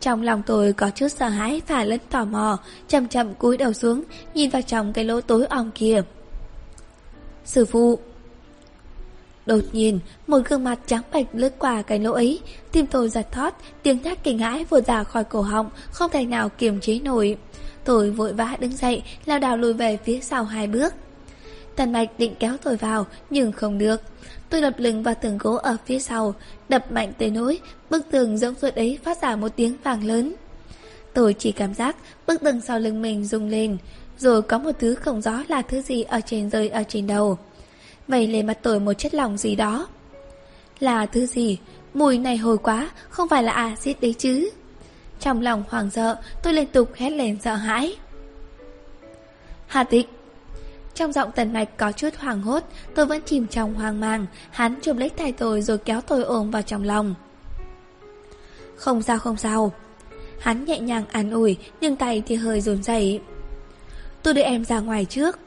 [0.00, 3.72] Trong lòng tôi có chút sợ hãi và lẫn tò mò, chậm chậm cúi đầu
[3.72, 4.02] xuống,
[4.34, 6.02] nhìn vào trong cái lỗ tối om kia.
[7.44, 7.98] Sư phụ
[9.46, 12.40] Đột nhiên, một gương mặt trắng bệch lướt qua cái lỗ ấy,
[12.72, 16.24] tim tôi giật thót, tiếng thét kinh hãi vừa ra khỏi cổ họng, không thể
[16.24, 17.36] nào kiềm chế nổi.
[17.84, 20.94] Tôi vội vã đứng dậy, lao đảo lùi về phía sau hai bước.
[21.76, 24.00] Tần mạch định kéo tôi vào, nhưng không được.
[24.50, 26.34] Tôi đập lưng vào tường gỗ ở phía sau,
[26.68, 27.58] đập mạnh tới nỗi,
[27.90, 30.34] bức tường giống ruột ấy phát ra một tiếng vàng lớn.
[31.14, 33.76] Tôi chỉ cảm giác bức tường sau lưng mình rung lên,
[34.18, 37.38] rồi có một thứ không rõ là thứ gì ở trên rơi ở trên đầu.
[38.08, 39.88] Vậy lên mặt tôi một chất lỏng gì đó.
[40.80, 41.58] Là thứ gì?
[41.94, 44.50] Mùi này hồi quá, không phải là axit đấy chứ.
[45.20, 47.96] Trong lòng hoảng sợ, tôi liên tục hét lên sợ hãi.
[49.66, 50.08] Hà tịch
[50.94, 52.62] Trong giọng tần mạch có chút hoảng hốt,
[52.94, 56.50] tôi vẫn chìm trong hoang mang, hắn chụp lấy tay tôi rồi kéo tôi ôm
[56.50, 57.14] vào trong lòng.
[58.76, 59.72] Không sao không sao.
[60.40, 63.20] Hắn nhẹ nhàng an ủi, nhưng tay thì hơi run rẩy.
[64.24, 65.38] Tôi đưa em ra ngoài trước.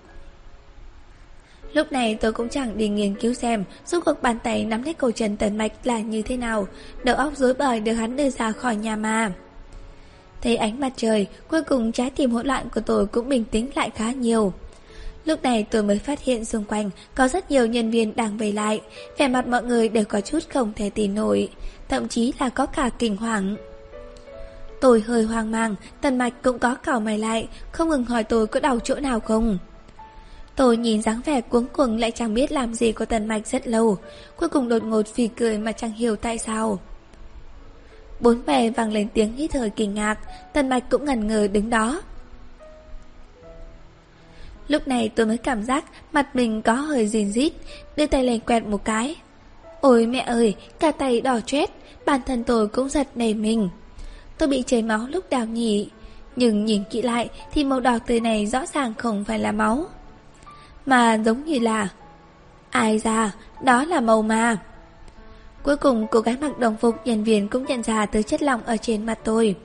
[1.74, 4.94] Lúc này tôi cũng chẳng đi nghiên cứu xem Rốt cuộc bàn tay nắm lấy
[4.94, 6.68] cổ trần tần mạch là như thế nào,
[7.04, 9.32] Đầu óc rối bời được hắn đưa ra khỏi nhà mà.
[10.42, 13.70] Thấy ánh mặt trời, Cuối cùng trái tim hỗn loạn của tôi cũng bình tĩnh
[13.76, 14.54] lại khá nhiều.
[15.26, 18.52] Lúc này tôi mới phát hiện xung quanh Có rất nhiều nhân viên đang về
[18.52, 18.82] lại,
[19.18, 21.50] Vẻ mặt mọi người đều có chút không thể tin nổi,
[21.90, 23.56] Thậm chí là có cả kinh hoàng.
[24.82, 28.48] Tôi hơi hoang mang Tần mạch cũng có cào mày lại Không ngừng hỏi tôi
[28.48, 29.58] có đau chỗ nào không.
[30.56, 33.68] Tôi nhìn dáng vẻ cuống cuồng lại chẳng biết làm gì của tần mạch rất
[33.68, 33.98] lâu
[34.36, 36.80] Cuối cùng đột ngột phì cười mà chẳng hiểu tại sao.
[38.20, 40.20] Bốn bè vang lên tiếng hít thở kinh ngạc
[40.54, 42.02] Tần mạch cũng ngần ngờ đứng đó.
[44.68, 47.54] Lúc này tôi mới cảm giác mặt mình có hơi rìn rít
[47.96, 49.16] Đưa tay lên quẹt một cái.
[49.82, 51.70] Ôi mẹ ơi, cả tay đỏ chết
[52.06, 53.70] Bản thân tôi cũng giật nảy mình.
[54.38, 55.90] Tôi bị chảy máu lúc đào nhỉ
[56.36, 59.86] Nhưng nhìn kỹ lại thì màu đỏ tươi này rõ ràng không phải là máu
[60.88, 61.90] mà giống như là...
[62.70, 63.32] Ai ra,
[63.64, 64.58] đó là màu mà.
[65.64, 68.64] Cuối cùng cô gái mặc đồng phục nhân viên cũng nhận ra tới chất lỏng
[68.64, 69.56] ở trên mặt tôi.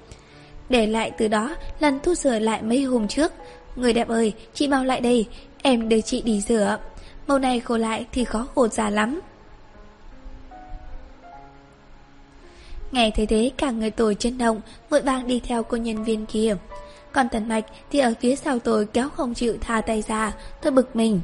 [0.68, 3.32] Để lại từ đó, lần thu sửa lại mấy hôm trước.
[3.76, 5.26] Người đẹp ơi, chị mau lại đây,
[5.62, 6.78] em đưa chị đi rửa.
[7.26, 9.20] Màu này khô lại thì khó khổ già lắm.
[12.92, 16.26] Nghe thấy thế cả người tôi chấn động, vội vàng đi theo cô nhân viên
[16.26, 16.56] kia.
[17.12, 20.72] Còn Tần Mạch thì ở phía sau tôi kéo không chịu tha tay ra, tôi
[20.72, 21.20] bực mình.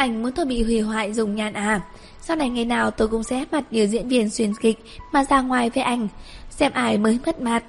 [0.00, 1.80] Anh muốn tôi bị hủy hoại dùng nhàn à
[2.20, 4.78] Sau này ngày nào tôi cũng sẽ mặt điều diễn viên xuyên kịch
[5.12, 6.08] Mà ra ngoài với anh
[6.50, 7.64] Xem ai mới mất mặt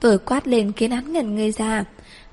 [0.00, 1.84] Tôi quát lên khiến hắn ngẩn người ra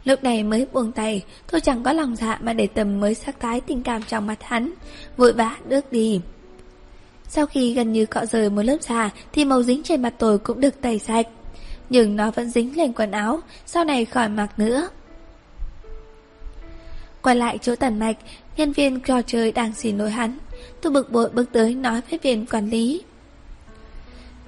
[0.03, 3.39] Lúc này mới buông tay Tôi chẳng có lòng dạ mà để tầm mới sắc
[3.39, 4.71] tái tình cảm trong mặt hắn
[5.17, 6.21] Vội vã đước đi
[7.27, 10.37] sau khi gần như cọ rời một lớp da thì màu dính trên mặt tôi
[10.37, 11.27] cũng được tẩy sạch.
[11.89, 14.89] Nhưng nó vẫn dính lên quần áo, sau này khỏi mặc nữa.
[17.21, 18.17] Quay lại chỗ tần mạch,
[18.57, 20.37] nhân viên trò chơi đang xin lỗi hắn.
[20.81, 23.01] Tôi bực bội bước tới nói với viên quản lý.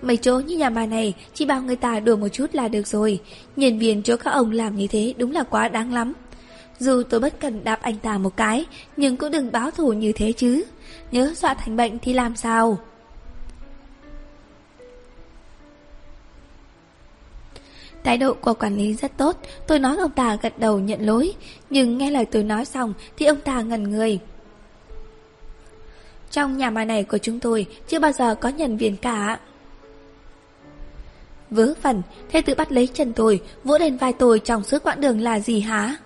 [0.01, 2.87] Mấy chỗ như nhà bà này chỉ bảo người ta đùa một chút là được
[2.87, 3.21] rồi.
[3.55, 6.13] Nhân viên chỗ các ông làm như thế đúng là quá đáng lắm.
[6.79, 8.65] Dù tôi bất cần đạp anh ta một cái,
[8.97, 10.63] nhưng cũng đừng báo thù như thế chứ.
[11.11, 12.77] Nhớ dọa thành bệnh thì làm sao?
[18.03, 19.37] Thái độ của quản lý rất tốt,
[19.67, 21.33] tôi nói ông ta gật đầu nhận lỗi,
[21.69, 24.19] nhưng nghe lời tôi nói xong thì ông ta ngần người.
[26.31, 29.39] Trong nhà máy này của chúng tôi chưa bao giờ có nhân viên cả.
[31.49, 35.01] Vớ vẩn, thế tự bắt lấy chân tôi, vỗ lên vai tôi trong suốt quãng
[35.01, 35.97] đường là gì hả?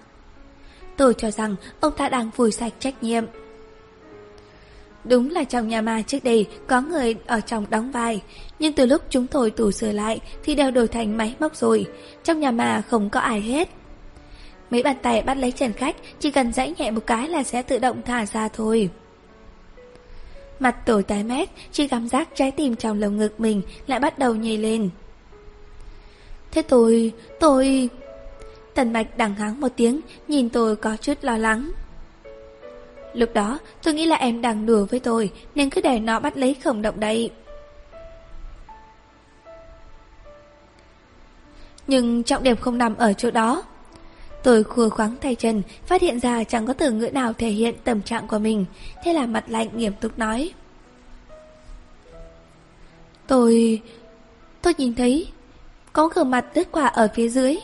[1.01, 3.25] Tôi cho rằng ông ta đang vùi sạch trách nhiệm.
[5.03, 8.21] Đúng là trong nhà ma trước đây có người ở trong đóng vai,
[8.59, 11.85] nhưng từ lúc chúng tôi tủ sửa lại thì đều đổi thành máy móc rồi,
[12.23, 13.69] trong nhà ma không có ai hết.
[14.69, 17.61] Mấy bàn tay bắt lấy trần khách, chỉ cần dãy nhẹ một cái là sẽ
[17.61, 18.89] tự động thả ra thôi.
[20.59, 24.19] Mặt tôi tái mét, chỉ cảm giác trái tim trong lồng ngực mình lại bắt
[24.19, 24.89] đầu nhảy lên.
[26.51, 27.89] Thế tôi, tôi...
[28.75, 31.71] Tần mạch đằng háng một tiếng, nhìn tôi có chút lo lắng.
[33.13, 36.37] Lúc đó tôi nghĩ là em đang đùa với tôi Nên cứ để nó bắt
[36.37, 37.31] lấy không động đậy
[41.91, 43.63] nhưng trọng điểm không nằm ở chỗ đó.
[44.43, 47.75] Tôi khua khoáng tay chân, phát hiện ra chẳng có từ ngữ nào thể hiện
[47.83, 48.65] tâm trạng của mình,
[49.03, 50.51] thế là mặt lạnh nghiêm túc nói.
[53.27, 53.81] Tôi...
[54.61, 55.27] tôi nhìn thấy
[55.93, 57.57] có gương mặt đứt quả ở phía dưới.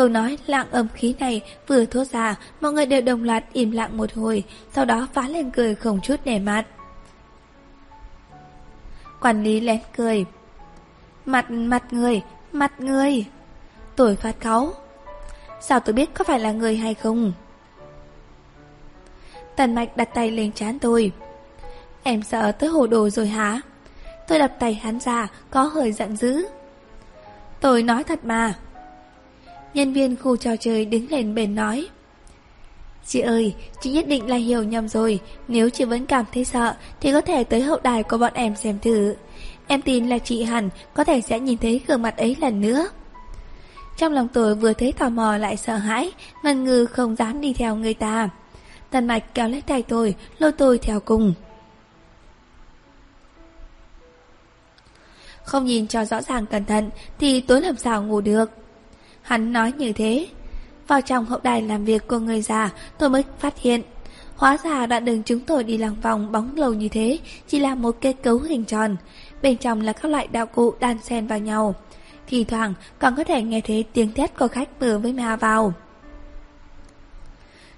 [0.00, 3.70] Câu nói lặng âm khí này vừa thốt ra, mọi người đều đồng loạt im
[3.70, 6.66] lặng một hồi, sau đó phá lên cười không chút nể mặt.
[9.20, 10.24] Quản lý lén cười.
[11.26, 13.24] Mặt, mặt người, mặt người.
[13.96, 14.72] tuổi phát cáu.
[15.60, 17.32] Sao tôi biết có phải là người hay không?
[19.56, 21.12] Tần mạch đặt tay lên trán tôi.
[22.02, 23.60] Em sợ tới hồ đồ rồi hả?
[24.28, 26.46] Tôi đập tay hắn ra, có hơi giận dữ.
[27.60, 28.54] Tôi nói thật mà.
[29.74, 31.88] Nhân viên khu trò chơi đứng lên bền nói.
[33.06, 36.74] Chị ơi, chị nhất định là hiểu nhầm rồi, nếu chị vẫn cảm thấy sợ
[37.00, 39.14] thì có thể tới hậu đài của bọn em xem thử.
[39.66, 42.88] Em tin là chị hẳn có thể sẽ nhìn thấy gương mặt ấy lần nữa.
[43.96, 46.12] Trong lòng tôi vừa thấy tò mò lại sợ hãi,
[46.44, 48.28] ngần ngừ không dám đi theo người ta.
[48.90, 51.34] Tần mạch kéo lấy tay tôi, lôi tôi theo cùng.
[55.44, 58.59] Không nhìn cho rõ ràng cẩn thận thì tối làm sao ngủ được.
[59.30, 60.26] Hắn nói như thế.
[60.88, 63.82] Vào trong hậu đài làm việc của người già, tôi mới phát hiện.
[64.36, 67.74] Hóa ra đoạn đường chúng tôi đi lòng vòng bóng lầu như thế chỉ là
[67.74, 68.96] một kết cấu hình tròn.
[69.42, 71.74] Bên trong là các loại đạo cụ đan xen vào nhau.
[72.26, 75.72] Thì thoảng còn có thể nghe thấy tiếng thét của khách vừa với ma vào.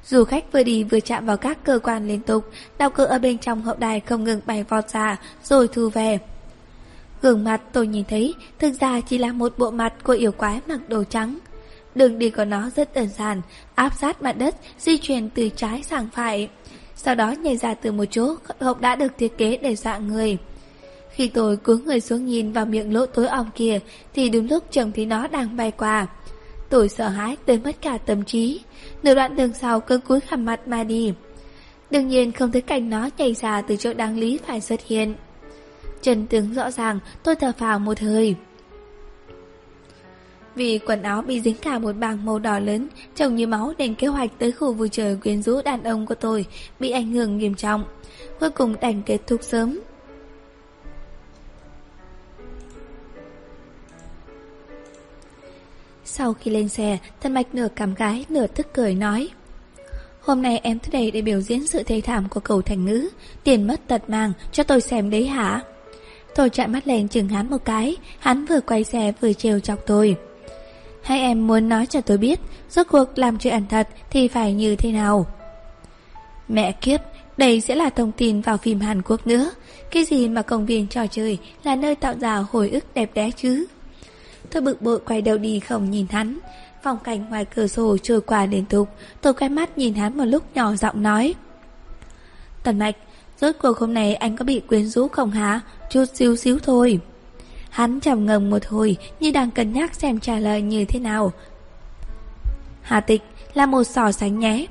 [0.05, 3.19] Dù khách vừa đi vừa chạm vào các cơ quan liên tục, đạo cụ ở
[3.19, 6.19] bên trong hậu đài không ngừng bay vọt ra, rồi thu về.
[7.23, 10.61] Gương mặt tôi nhìn thấy thực ra chỉ là một bộ mặt của yêu quái
[10.67, 11.39] mặc đồ trắng.
[11.95, 13.41] Đường đi của nó rất đơn giản,
[13.75, 16.49] áp sát mặt đất, di chuyển từ trái sang phải.
[16.97, 20.39] Sau đó nhảy ra từ một chỗ hộp đã được thiết kế để dọa người.
[21.11, 23.81] Khi tôi cúi người xuống nhìn vào miệng lỗ tối om kia
[24.15, 26.07] thì đúng lúc trông thấy nó đang bay qua.
[26.69, 28.61] Tôi sợ hãi tới mất cả tâm trí.
[29.03, 31.13] Nửa đoạn đường sau cứ cúi khằm mặt mà đi.
[31.91, 35.15] Đương nhiên không thấy cảnh nó nhảy ra từ chỗ đáng lý phải xuất hiện.
[36.03, 38.35] Chân tướng rõ ràng, tôi thở phào một hơi.
[40.55, 43.95] Vì quần áo bị dính cả một bảng màu đỏ lớn, trông như máu nên
[43.95, 46.47] kế hoạch tới khu vui chơi quyến rũ đàn ông của tôi
[46.81, 47.85] bị ảnh hưởng nghiêm trọng.
[48.41, 49.81] Cuối cùng đành kết thúc sớm.
[56.05, 59.29] Sau khi lên xe, thân mạch nửa cảm gái nửa tức cười nói
[60.21, 63.09] Hôm nay em tới đây để biểu diễn sự thê thảm của cầu thành ngữ
[63.45, 65.63] Tiền mất tật mang cho tôi xem đấy hả
[66.35, 69.87] Tôi chạm mắt lên chừng hắn một cái, Hắn vừa quay xe vừa trêu chọc
[69.87, 70.17] tôi.
[71.03, 72.41] Hai em muốn nói cho tôi biết,
[72.71, 75.27] Rốt cuộc làm chuyện ẩn thật Thì phải như thế nào?
[76.49, 77.01] Mẹ kiếp,
[77.37, 79.51] Đây sẽ là thông tin vào phim Hàn Quốc nữa.
[79.91, 83.31] Cái gì mà công viên trò chơi Là nơi tạo ra hồi ức đẹp đẽ
[83.37, 83.67] chứ?
[84.51, 86.39] Tôi bực bội quay đầu đi không nhìn hắn.
[86.83, 88.89] Phong cảnh ngoài cửa sổ trôi qua liên tục.
[89.21, 91.35] Tôi quay mắt nhìn hắn một lúc nhỏ giọng nói.
[92.63, 92.97] Tần mạch
[93.43, 95.61] Rốt cuộc hôm nay anh có bị quyến rũ không hả?
[95.91, 97.01] Chút xíu xíu thôi.
[97.71, 101.33] Hắn trầm ngầm một hồi, Như đang cân nhắc xem trả lời như thế nào.
[102.83, 103.23] Hà tịch
[103.55, 104.67] là một so sánh nhé.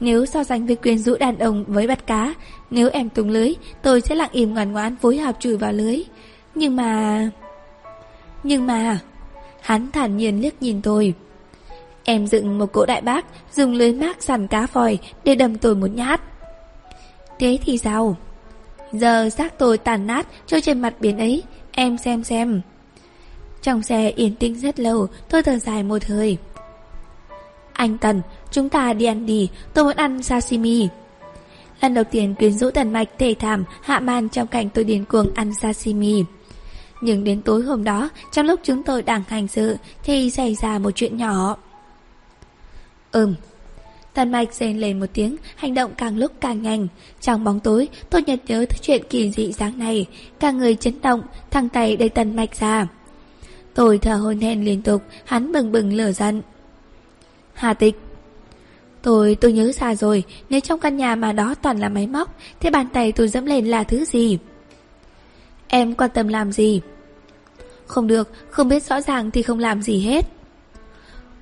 [0.00, 2.34] Nếu so sánh với quyến rũ đàn ông với bắt cá,
[2.70, 6.02] Nếu em tung lưới, Tôi sẽ lặng im ngoan ngoãn phối hợp chửi vào lưới.
[6.54, 7.30] Nhưng mà...
[8.42, 8.98] Nhưng mà...
[9.60, 11.14] Hắn thản nhiên liếc nhìn tôi.
[12.04, 15.74] Em dựng một cỗ đại bác, Dùng lưới mát sàn cá phòi Để đâm tôi
[15.74, 16.20] một nhát.
[17.40, 18.16] Thế thì sao?
[18.92, 22.60] Giờ xác tôi tàn nát Trôi trên mặt biển ấy, Em xem xem.
[23.62, 26.36] Trong xe yên tĩnh rất lâu, Tôi thở dài một hơi.
[27.72, 30.88] Anh Tần, Chúng ta đi ăn đi, Tôi muốn ăn sashimi.
[31.80, 35.04] Lần đầu tiên quyến rũ tần mạch thể thảm Hạ man trong cảnh tôi điên
[35.04, 36.24] cuồng ăn sashimi.
[37.00, 40.78] Nhưng đến tối hôm đó, Trong lúc chúng tôi đang hành sự, Thì xảy ra
[40.78, 41.56] một chuyện nhỏ.
[43.12, 43.34] Ừm
[44.14, 46.88] Tần mạch rên lên một tiếng, hành động càng lúc càng nhanh.
[47.20, 50.06] Trong bóng tối, tôi nhật nhớ thứ chuyện kỳ dị dáng này.
[50.40, 52.86] Cả người chấn động, thăng tay đẩy tần mạch ra.
[53.74, 56.42] Tôi thở hôn hển liên tục, hắn bừng bừng lửa giận.
[57.54, 57.94] Hà tịch.
[59.02, 62.38] Tôi, tôi nhớ ra rồi, nếu trong căn nhà mà đó toàn là máy móc,
[62.60, 64.38] thế bàn tay tôi dẫm lên là thứ gì?
[65.68, 66.80] Em quan tâm làm gì?
[67.86, 70.26] Không được, không biết rõ ràng thì không làm gì hết.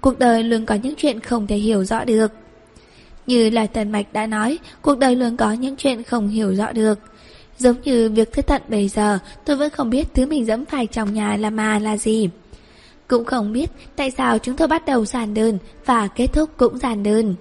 [0.01, 2.33] Cuộc đời luôn có những chuyện không thể hiểu rõ được.
[3.29, 6.73] Như là Tần Mạch đã nói, cuộc đời luôn có những chuyện không hiểu rõ
[6.73, 6.99] được.
[7.59, 10.87] Giống như việc thất tận bây giờ, tôi vẫn không biết thứ mình dẫm phải
[10.87, 12.29] trong nhà là mà là gì.
[13.09, 16.79] Cũng không biết tại sao chúng tôi bắt đầu giàn đơn và kết thúc cũng
[16.79, 17.35] giàn đơn.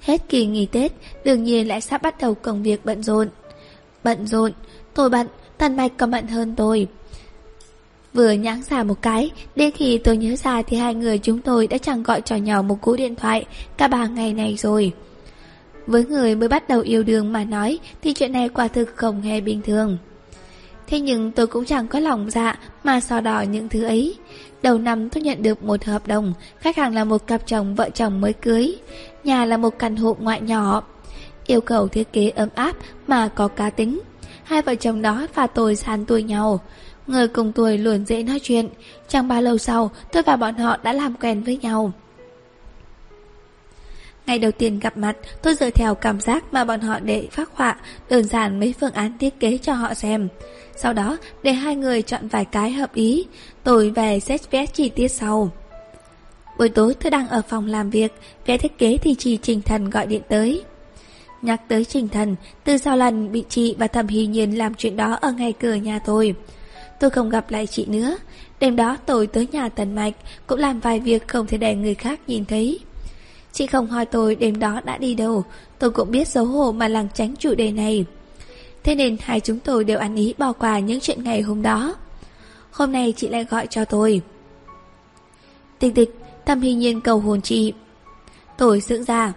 [0.00, 0.92] Hết kỳ nghỉ Tết,
[1.24, 3.28] đương nhiên lại sắp bắt đầu công việc bận rộn.
[4.04, 4.52] Bận rộn,
[4.94, 5.26] tôi bận,
[5.58, 6.86] Tần Mạch còn bận hơn tôi.
[8.18, 11.66] Vừa nhãng xả một cái, đến khi tôi nhớ ra thì hai người chúng tôi
[11.66, 13.44] đã chẳng gọi cho nhau một cú điện thoại
[13.76, 14.92] cả ba ngày này rồi.
[15.86, 19.22] Với người mới bắt đầu yêu đương mà nói thì chuyện này quả thực không
[19.22, 19.98] hề bình thường.
[20.86, 24.14] Thế nhưng tôi cũng chẳng có lòng dạ mà so đỏ những thứ ấy.
[24.62, 27.90] Đầu năm tôi nhận được một hợp đồng, khách hàng là một cặp chồng vợ
[27.90, 28.76] chồng mới cưới,
[29.24, 30.82] nhà là một căn hộ ngoại nhỏ.
[31.46, 32.76] Yêu cầu thiết kế ấm áp
[33.06, 34.00] mà có cá tính.
[34.44, 36.60] Hai vợ chồng đó và tôi sàn tuổi nhau.
[37.08, 38.68] Người cùng tuổi luôn dễ nói chuyện.
[39.08, 41.92] Chẳng bao lâu sau, tôi và bọn họ đã làm quen với nhau.
[44.26, 47.48] Ngày đầu tiên gặp mặt, tôi dựa theo cảm giác mà bọn họ để phát
[47.54, 47.76] họa,
[48.08, 50.28] đơn giản mấy phương án thiết kế cho họ xem.
[50.76, 53.26] Sau đó, để hai người chọn vài cái hợp ý,
[53.64, 55.50] tôi về xét vẽ chi tiết sau.
[56.58, 58.12] Buổi tối tôi đang ở phòng làm việc,
[58.46, 60.62] vẽ thiết kế thì chị Trình Thần gọi điện tới.
[61.42, 64.96] Nhắc tới Trình Thần, từ sau lần bị chị và Thẩm Hy Nhiên làm chuyện
[64.96, 66.34] đó ở ngay cửa nhà tôi.
[67.00, 68.16] Tôi không gặp lại chị nữa.
[68.60, 70.14] Đêm đó tôi tới nhà Tần Mạch,
[70.46, 72.80] cũng làm vài việc không thể để người khác nhìn thấy.
[73.52, 75.44] Chị không hỏi tôi đêm đó đã đi đâu,
[75.78, 78.04] tôi cũng biết xấu hổ mà lảng tránh chủ đề này.
[78.84, 81.94] Thế nên hai chúng tôi đều ăn ý bỏ qua những chuyện ngày hôm đó.
[82.70, 84.20] Hôm nay chị lại gọi cho tôi.
[85.78, 86.14] Tịch tịch,
[86.46, 87.72] thầm Hy Nhiên cầu hồn chị.
[88.56, 89.32] Tôi dưỡng ra.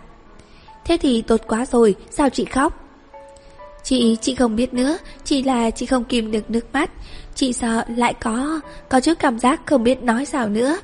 [0.85, 2.87] Thế thì tốt quá rồi, sao chị khóc?
[3.83, 6.91] Chị, chị không biết nữa, chỉ là chị không kìm được nước mắt.
[7.35, 10.77] Chị sợ lại có, có chút cảm giác không biết nói sao nữa.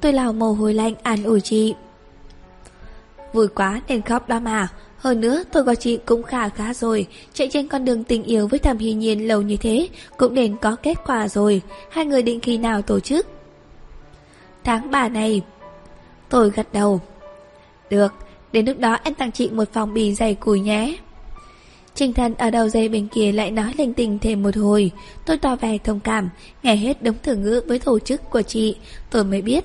[0.00, 1.74] Tôi lào mồ hôi lạnh an ủi chị.
[3.32, 4.68] Vui quá nên khóc đó mà.
[5.04, 8.48] Hơn nữa tôi và chị cũng khá khá rồi Chạy trên con đường tình yêu
[8.48, 12.22] với thầm hy nhiên lâu như thế Cũng nên có kết quả rồi Hai người
[12.22, 13.26] định khi nào tổ chức
[14.64, 15.42] Tháng 3 này
[16.28, 17.00] Tôi gật đầu
[17.90, 18.12] Được,
[18.52, 20.96] đến lúc đó em tặng chị một phòng bì dày cùi nhé
[21.94, 24.90] Trình thần ở đầu dây bên kia lại nói linh tinh thêm một hồi.
[25.26, 26.30] Tôi tỏ vẻ thông cảm,
[26.62, 28.76] Nghe hết đúng thử ngữ với tổ chức của chị,
[29.10, 29.64] Tôi mới biết.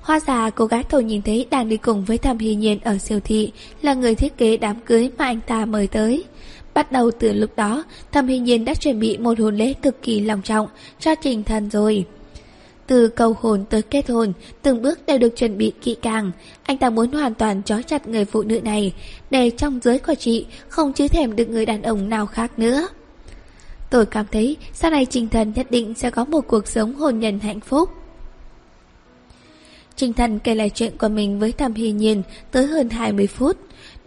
[0.00, 2.98] Hoa già cô gái tôi nhìn thấy đang đi cùng với Thẩm Hy Nhiên ở
[2.98, 3.52] siêu thị,
[3.82, 6.24] Là người thiết kế đám cưới mà anh ta mời tới.
[6.74, 10.02] Bắt đầu từ lúc đó, Thẩm Hy Nhiên đã chuẩn bị một hôn lễ cực
[10.02, 10.68] kỳ long trọng
[11.00, 12.04] Cho trình thần rồi
[12.86, 16.30] từ cầu hồn tới kết hôn, từng bước đều được chuẩn bị kỹ càng.
[16.62, 18.92] Anh ta muốn hoàn toàn trói chặt người phụ nữ này,
[19.30, 22.88] để trong giới của chị không chứ thèm được người đàn ông nào khác nữa.
[23.90, 27.18] Tôi cảm thấy sau này Trình Thần nhất định sẽ có một cuộc sống hôn
[27.18, 27.90] nhân hạnh phúc.
[29.96, 33.56] Trình Thần kể lại chuyện của mình với Thẩm Hy Nhiên tới hơn 20 phút.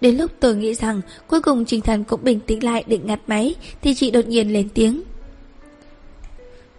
[0.01, 3.19] Đến lúc tôi nghĩ rằng cuối cùng Trình Thần cũng bình tĩnh lại định ngặt
[3.27, 5.01] máy thì chị đột nhiên lên tiếng.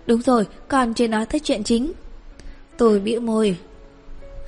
[0.06, 1.92] Đúng rồi, còn chưa nói tới chuyện chính.
[2.76, 3.56] Tôi bĩu môi.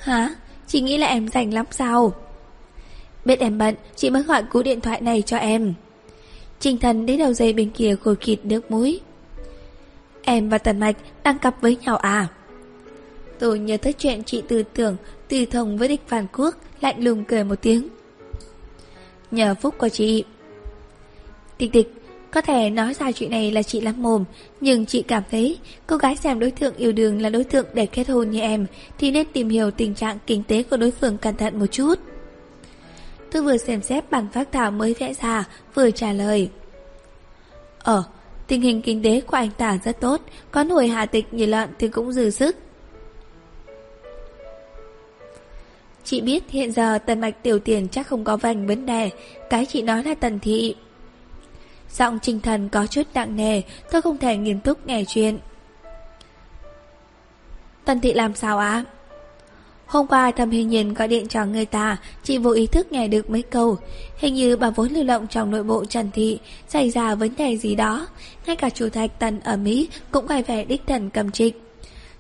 [0.01, 0.35] Hả?
[0.67, 2.13] Chị nghĩ là em rảnh lắm sao?
[3.25, 5.75] Biết em bận, chị mới gọi cú điện thoại này cho em.
[6.61, 9.01] Trình thần đến đầu dây bên kia khôi khịt nước mũi.
[10.23, 12.29] Em và Tần Mạch đang cặp với nhau à?
[13.39, 14.97] Tôi nhớ tới chuyện chị tư tưởng
[15.29, 17.89] từ thông với địch phản quốc lạnh lùng cười một tiếng.
[19.31, 20.25] Nhờ phúc của chị.
[21.59, 22.02] Tịch tịch,
[22.33, 24.25] có thể nói ra chuyện này là chị lắm mồm,
[24.61, 27.87] nhưng chị cảm thấy cô gái xem đối tượng yêu đương là đối tượng để
[27.87, 28.67] kết hôn như em
[28.99, 31.95] thì nên tìm hiểu tình trạng kinh tế của đối phương cẩn thận một chút.
[33.31, 36.51] Tôi vừa xem xét bản phát thảo mới vẽ ra, vừa trả lời.
[37.79, 38.03] Ờ,
[38.47, 41.69] tình hình kinh tế của anh ta rất tốt, có nuôi hạ tịch như lợn
[41.79, 42.57] thì cũng dư sức.
[46.05, 49.11] Chị biết hiện giờ tần mạch tiểu tiền chắc không có vành vấn đề,
[49.51, 50.75] cái chị nói là tần thị.
[51.93, 55.39] Giọng trình thần có chút nặng nề, Tôi không thể nghiêm túc nghe chuyện.
[57.85, 58.85] Tần thị làm sao ạ?
[59.87, 63.09] Hôm qua thầm hình nhiên gọi điện cho người ta, Chị vô ý thức nghe
[63.09, 63.77] được mấy câu.
[64.17, 67.57] Hình như bà vốn lưu động trong nội bộ Trần Thị, Xảy ra vấn đề
[67.57, 68.07] gì đó.
[68.47, 71.63] Ngay cả chủ thạch Tần ở Mỹ Cũng quay vẻ đích thần cầm trịch.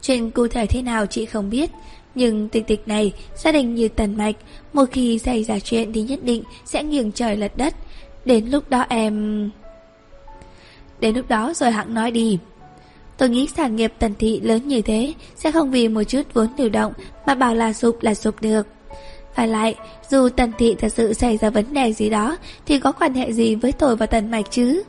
[0.03, 1.71] Chuyện cụ thể thế nào chị không biết,
[2.15, 4.37] Nhưng tịch tịch này, Gia đình như Tần Mạch,
[4.73, 7.75] Một khi xảy ra chuyện thì nhất định Sẽ nghiêng trời lật đất.
[8.25, 9.51] Đến lúc đó em...
[11.03, 12.39] Đến lúc đó rồi hẳn nói đi.
[13.17, 16.49] Tôi nghĩ sản nghiệp tần thị lớn như thế Sẽ không vì một chút vốn
[16.57, 16.93] điều động
[17.27, 18.67] Mà bảo là sụp là sụp được.
[19.35, 19.75] Phải lại,
[20.11, 22.37] Dù tần thị thật sự xảy ra vấn đề gì đó,
[22.67, 24.83] Thì có quan hệ gì với tôi và tần mạch chứ?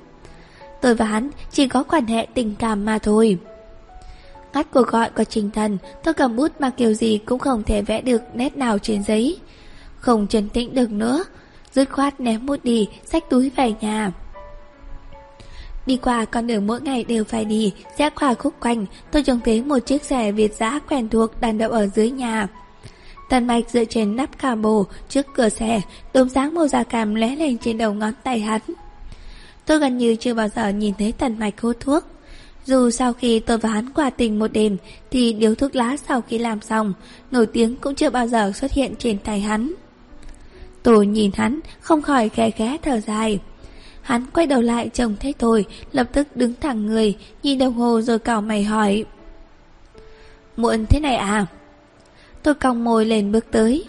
[0.82, 3.38] Tôi và hắn chỉ có quan hệ tình cảm mà thôi.
[4.54, 7.82] Ngắt cuộc gọi của Trình Thần, Tôi cầm bút mà kiểu gì cũng không thể
[7.82, 9.38] vẽ được nét nào trên giấy.
[9.98, 11.24] Không trấn tĩnh được nữa,
[11.72, 14.12] Dứt khoát ném bút đi, Xách túi về nhà.
[15.86, 19.40] Đi qua con đường mỗi ngày đều phải đi, rẽ qua khúc quanh, tôi trông
[19.46, 22.48] thấy một chiếc xe Việt giã quen thuộc đang đậu ở dưới nhà.
[23.30, 25.82] Tần mạch dựa trên nắp cà bồ trước cửa xe,
[26.14, 28.62] đốm sáng màu da cam lé lên trên đầu ngón tay hắn.
[29.66, 32.04] Tôi gần như chưa bao giờ nhìn thấy tần mạch hút thuốc.
[32.66, 34.78] Dù sau khi tôi và hắn qua tình một đêm
[35.12, 36.94] Thì điếu thuốc lá sau khi làm xong
[37.32, 39.74] Nổi tiếng cũng chưa bao giờ xuất hiện trên tay hắn
[40.84, 43.40] Tôi nhìn hắn Không khỏi khẽ khẽ thở dài
[44.04, 48.02] Hắn quay đầu lại trông thấy thôi, Lập tức đứng thẳng người, Nhìn đồng hồ
[48.02, 49.06] rồi cào mày hỏi.
[50.58, 51.46] Muộn thế này à?
[52.44, 53.86] Tôi cong môi lên bước tới.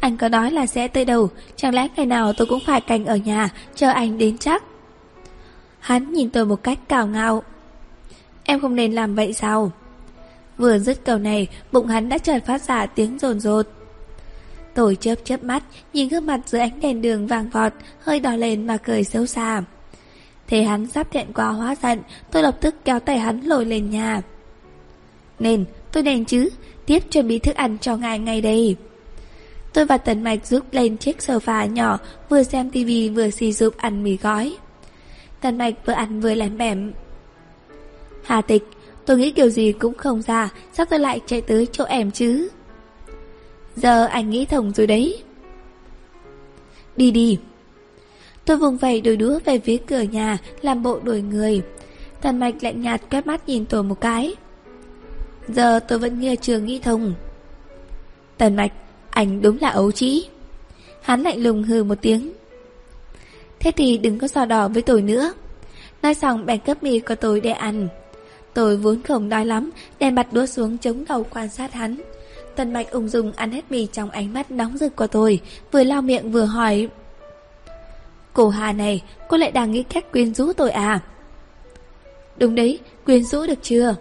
[0.00, 3.04] Anh có nói là sẽ tới đâu, Chẳng lẽ ngày nào tôi cũng phải canh
[3.04, 4.64] ở nhà, Chờ anh đến chắc?
[5.80, 7.42] Hắn nhìn tôi một cách cào ngạo.
[8.44, 9.72] Em không nên làm vậy sao?
[10.58, 13.68] Vừa dứt câu này, Bụng hắn đã chợt phát ra tiếng rồn rột.
[14.74, 15.62] Tôi chớp chớp mắt,
[15.92, 19.26] Nhìn gương mặt dưới ánh đèn đường vàng vọt, Hơi đỏ lên mà cười xấu
[19.26, 19.62] xa.
[20.46, 21.98] Thế hắn sắp thẹn quá hóa giận,
[22.30, 24.22] Tôi lập tức kéo tay hắn lồi lên nhà.
[25.38, 26.48] Nên tôi đèn chứ,
[26.86, 28.76] Tiếp chuẩn bị thức ăn cho ngài ngay đây.
[29.72, 31.98] Tôi và Tần Mạch giúp lên chiếc sofa nhỏ,
[32.28, 34.56] Vừa xem tivi vừa xì giúp ăn mì gói.
[35.40, 36.92] Tần Mạch vừa ăn vừa lén bẻm
[38.24, 38.62] Hà tịch,
[39.06, 42.48] Tôi nghĩ kiểu gì cũng không ra, Sao tôi lại chạy tới chỗ em chứ?
[43.76, 45.22] Giờ anh nghĩ thông rồi đấy.
[46.96, 47.38] Đi đi.
[48.44, 51.62] Tôi vùng vẩy đôi đũa về phía cửa nhà, Làm bộ đuổi người.
[52.20, 54.34] Tần mạch lạnh nhạt quét mắt nhìn tôi một cái.
[55.48, 57.14] Giờ tôi vẫn nghe trường nghĩ thông.
[58.38, 58.72] Tần mạch,
[59.10, 60.26] Anh đúng là ấu trĩ.
[61.02, 62.32] Hắn lạnh lùng hừ một tiếng.
[63.58, 65.32] Thế thì đừng có so đỏ với tôi nữa.
[66.02, 67.88] Nói xong bèn cấp mì của tôi để ăn.
[68.54, 71.96] Tôi vốn không đói lắm Đèn mặt đũa xuống chống đầu quan sát hắn.
[72.56, 75.40] Tần mạch ung dung ăn hết mì trong ánh mắt nóng rực của tôi,
[75.72, 76.88] Vừa lao miệng vừa hỏi.
[78.32, 81.00] Cô Hà này, Cô lại đang nghĩ cách quyến rũ tôi à?
[82.36, 83.96] Đúng đấy, Quyến rũ được chưa?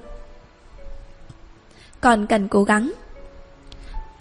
[2.01, 2.91] Còn cần cố gắng.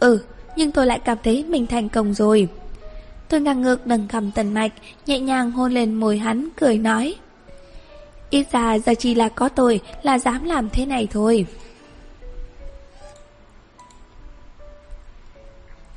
[0.00, 0.22] Ừ
[0.56, 2.48] Nhưng tôi lại cảm thấy mình thành công rồi.
[3.28, 4.72] Tôi ngang ngược đằng cầm tần mạch,
[5.06, 7.14] Nhẹ nhàng hôn lên môi hắn, Cười nói.
[8.30, 11.46] Ít ra giờ chỉ là có tôi Là dám làm thế này thôi.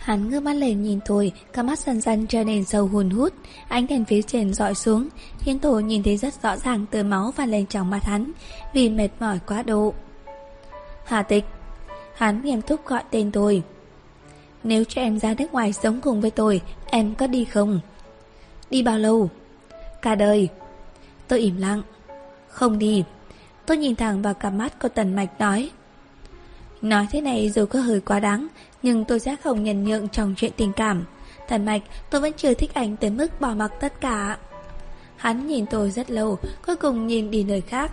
[0.04, 3.34] Hắn ngước mắt lên nhìn tôi, cả mắt dần dần trở nên sâu hùn hút,
[3.68, 7.32] ánh đèn phía trên dọi xuống, khiến tôi nhìn thấy rất rõ ràng tơ máu
[7.36, 8.32] và lên trong mặt hắn,
[8.74, 9.94] vì mệt mỏi quá độ.
[11.06, 11.46] Hà tịch,
[12.16, 13.64] hắn nghiêm túc gọi tên tôi.
[14.64, 17.80] Nếu cho em ra nước ngoài sống cùng với tôi, em có đi không?
[18.70, 19.30] Đi bao lâu?
[20.02, 20.50] Cả đời.
[21.28, 21.82] Tôi im lặng.
[22.48, 23.04] Không đi.
[23.66, 25.70] Tôi nhìn thẳng vào cặp mắt của Tần Mạch nói.
[26.82, 28.48] Nói thế này dù có hơi quá đáng,
[28.84, 31.06] nhưng tôi sẽ không nhận nhượng trong chuyện tình cảm.
[31.48, 34.38] Thần mạch, tôi vẫn chưa thích anh tới mức bỏ mặc tất cả.
[35.16, 37.92] Hắn nhìn tôi rất lâu, cuối cùng nhìn đi nơi khác.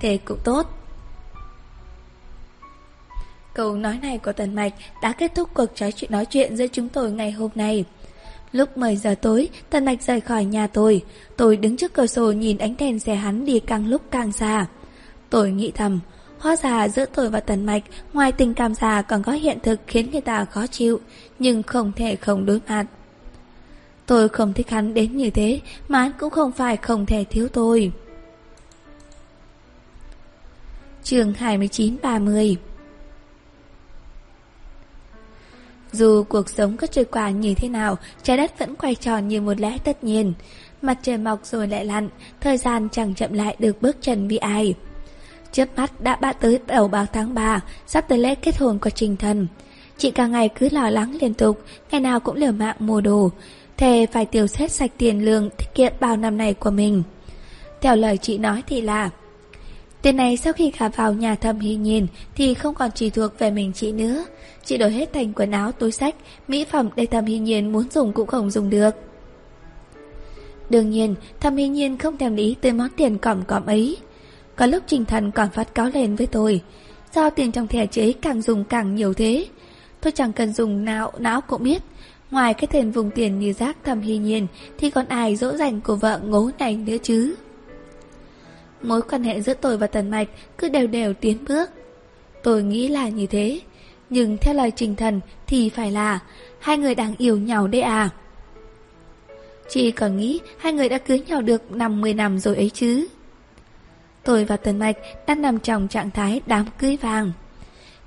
[0.00, 0.66] Thế cũng tốt.
[3.54, 4.72] Câu nói này của Tần Mạch
[5.02, 7.84] đã kết thúc cuộc trò chuyện nói chuyện giữa chúng tôi ngày hôm nay.
[8.52, 11.02] Lúc 10 giờ tối, Tần Mạch rời khỏi nhà tôi.
[11.36, 14.66] Tôi đứng trước cửa sổ nhìn ánh đèn xe hắn đi càng lúc càng xa.
[15.30, 16.00] Tôi nghĩ thầm,
[16.42, 17.82] Hóa ra giữa tôi và Tần Mạch
[18.12, 21.00] Ngoài tình cảm già còn có hiện thực khiến người ta khó chịu
[21.38, 22.86] Nhưng không thể không đối mặt
[24.06, 27.48] Tôi không thích hắn đến như thế Mà hắn cũng không phải không thể thiếu
[27.48, 27.92] tôi
[31.02, 32.56] Trường 29-30
[35.92, 39.40] Dù cuộc sống có trôi qua như thế nào, trái đất vẫn quay tròn như
[39.40, 40.32] một lẽ tất nhiên.
[40.82, 42.08] Mặt trời mọc rồi lại lặn,
[42.40, 44.74] thời gian chẳng chậm lại được bước chân vì ai.
[45.52, 48.90] Chớp mắt đã ba tới đầu bạc tháng 3, sắp tới lễ kết hôn của
[48.90, 49.46] Trình Thần.
[49.98, 53.30] Chị cả ngày cứ lo lắng liên tục, ngày nào cũng liều mạng mua đồ,
[53.76, 57.02] thề phải tiêu xét sạch tiền lương tiết kiệm bao năm này của mình.
[57.80, 59.10] Theo lời chị nói thì là
[60.02, 63.38] Tiền này sau khi gả vào nhà thầm hy nhìn thì không còn chỉ thuộc
[63.38, 64.24] về mình chị nữa.
[64.64, 66.14] Chị đổi hết thành quần áo, túi sách,
[66.48, 68.90] mỹ phẩm để thầm hy nhiên muốn dùng cũng không dùng được.
[70.70, 73.96] Đương nhiên, thầm hy nhiên không thèm lý tới món tiền cỏm cỏm ấy.
[74.62, 76.60] Có lúc Trình Thần còn phát cáo lên với tôi.
[77.14, 79.46] Do tiền trong thẻ chế càng dùng càng nhiều thế.
[80.00, 81.82] Tôi chẳng cần dùng não não cũng biết.
[82.30, 84.46] Ngoài cái tiền vùng tiền như rác thầm hy nhiên,
[84.78, 87.34] Thì còn ai dỗ dành của vợ ngố này nữa chứ?
[88.82, 91.70] Mối quan hệ giữa tôi và Tần Mạch Cứ đều đều tiến bước.
[92.42, 93.60] Tôi nghĩ là như thế.
[94.10, 96.18] Nhưng theo lời Trình Thần Thì phải là,
[96.58, 98.10] Hai người đang yêu nhau đấy à?
[99.68, 103.06] Chị còn nghĩ hai người đã cưới nhau được 50 năm rồi ấy chứ.
[104.24, 104.96] Tôi và Tần Mạch
[105.26, 107.32] đang nằm trong trạng thái đám cưới vàng.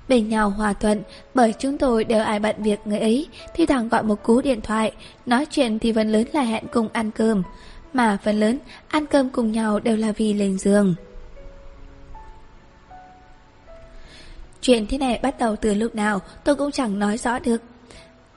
[0.08, 1.02] Bên nhau hòa thuận,
[1.34, 4.60] bởi chúng tôi đều ai bận việc người ấy thì thằng gọi một cú điện
[4.60, 4.92] thoại,
[5.26, 7.42] nói chuyện thì phần lớn là hẹn cùng ăn cơm,
[7.92, 8.58] mà phần lớn
[8.88, 10.94] ăn cơm cùng nhau đều là vì lên giường.
[14.60, 17.62] Chuyện thế này bắt đầu từ lúc nào tôi cũng chẳng nói rõ được.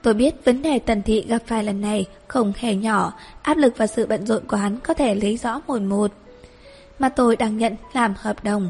[0.01, 3.73] Tôi biết vấn đề tần thị gặp phải lần này không hề nhỏ, áp lực
[3.77, 6.11] và sự bận rộn của hắn có thể lấy rõ một một
[6.99, 8.69] mà tôi đang nhận làm hợp đồng.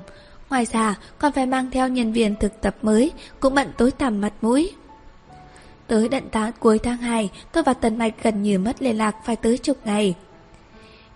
[0.49, 4.21] Ngoài ra, còn phải mang theo nhân viên thực tập mới, cũng bận tối tăm
[4.21, 4.71] mặt mũi.
[5.87, 9.15] Tới đận tháng cuối tháng 2, tôi và Tần Mạch gần như mất liên lạc
[9.25, 10.15] phải tới chục ngày.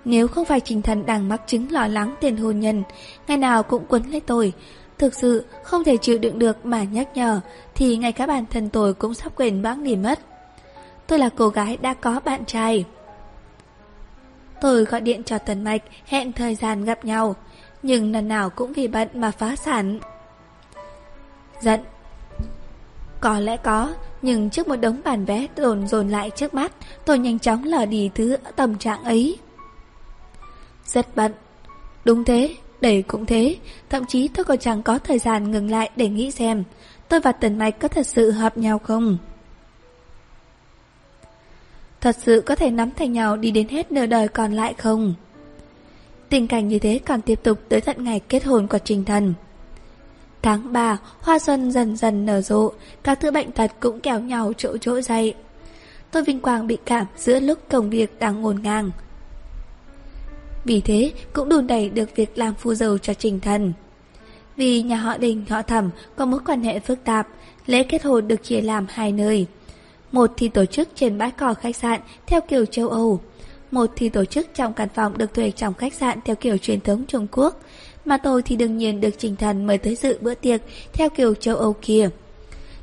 [0.06, 2.84] Nếu không phải Trình Thần đang mắc chứng lo lắng tiền hôn nhân,
[3.28, 4.54] ngày nào cũng quấn lấy tôi,
[4.98, 7.40] thực sự không thể chịu đựng được mà nhắc nhở,
[7.76, 10.20] thì ngay cả bản thân tôi cũng sắp quên bác đi mất.
[11.08, 12.86] Tôi là cô gái đã có bạn trai.
[14.64, 17.36] Tôi gọi điện cho Tần Mạch hẹn thời gian gặp nhau,
[17.84, 20.00] nhưng lần nào cũng vì bận mà phá sản.
[21.62, 21.80] Giận.
[23.20, 26.72] Có lẽ có, nhưng trước một đống bản vé đồn dồn lại trước mắt,
[27.06, 29.38] tôi nhanh chóng lờ đi thứ tâm trạng ấy.
[30.86, 31.32] Rất bận.
[32.06, 33.56] Đúng thế, đây cũng thế,
[33.90, 36.64] thậm chí tôi còn chẳng có thời gian ngừng lại để nghĩ xem
[37.10, 39.18] tôi và Tần Mạch có thật sự hợp nhau không.
[42.04, 45.14] Thật sự có thể nắm tay nhau đi đến hết nửa đời còn lại không?
[46.30, 49.34] Tình cảnh như thế còn tiếp tục tới tận ngày kết hôn của Trình Thần.
[50.42, 52.72] Tháng 3, hoa xuân dần dần nở rộ,
[53.04, 55.34] các thứ bệnh tật cũng kéo nhau chỗ chỗ dậy.
[56.12, 58.92] Tôi vinh quang bị cảm giữa lúc công việc đang ngổn ngang.
[60.66, 63.74] Vì thế cũng đùn đẩy được việc làm phu dầu cho Trình Thần.
[64.58, 67.28] Vì nhà họ Đình họ Thẩm có mối quan hệ phức tạp,
[67.66, 69.48] lễ kết hôn được chia làm hai nơi.
[70.14, 73.20] Một thì tổ chức trên bãi cỏ khách sạn theo kiểu châu Âu.
[73.72, 76.82] Một thì tổ chức trong căn phòng được thuê trong khách sạn theo kiểu truyền
[76.82, 77.60] thống Trung Quốc.
[78.06, 80.62] Mà tôi thì đương nhiên được Trình Thần mời tới dự bữa tiệc
[80.94, 82.10] theo kiểu châu Âu kia.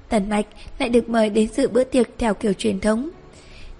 [0.08, 0.46] Tần Mạch
[0.78, 3.10] lại được mời đến dự bữa tiệc theo kiểu truyền thống.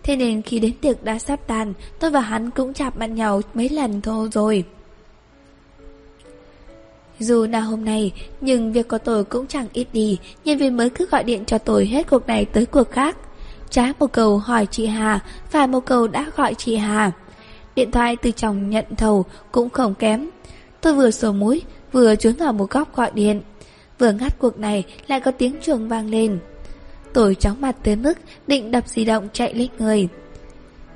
[0.03, 3.41] Thế nên khi đến tiệc đã sắp tàn, tôi và hắn cũng chạm mặt nhau
[3.55, 4.65] mấy lần thôi rồi.
[7.19, 10.91] Dù là hôm nay, nhưng việc của tôi cũng chẳng ít đi, nhân viên mới
[10.91, 13.17] cứ gọi điện cho tôi hết cuộc này tới cuộc khác.
[13.71, 17.13] Trái một câu hỏi chị Hà, phải một câu đã gọi chị Hà.
[17.75, 20.31] Điện thoại từ chồng nhận thầu cũng không kém.
[20.81, 21.63] Tôi vừa sổ mũi,
[21.93, 23.41] vừa trốn vào một góc gọi điện.
[23.99, 26.39] Vừa ngắt cuộc này lại có tiếng chuông vang lên.
[27.13, 30.09] Tôi chóng mặt tới mức định đập di động chạy lên người.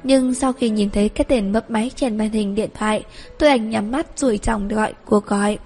[0.02, 3.04] Nhưng sau khi nhìn thấy cái tên mấp máy trên màn hình điện thoại,
[3.38, 5.58] tôi ảnh nhắm mắt rủi chồng gọi cuộc gọi.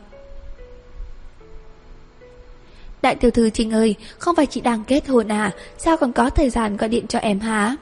[3.03, 6.31] Đại tiểu thư Trinh ơi, không phải chị đang kết hôn à, sao còn có
[6.31, 7.77] thời gian gọi điện cho em hả?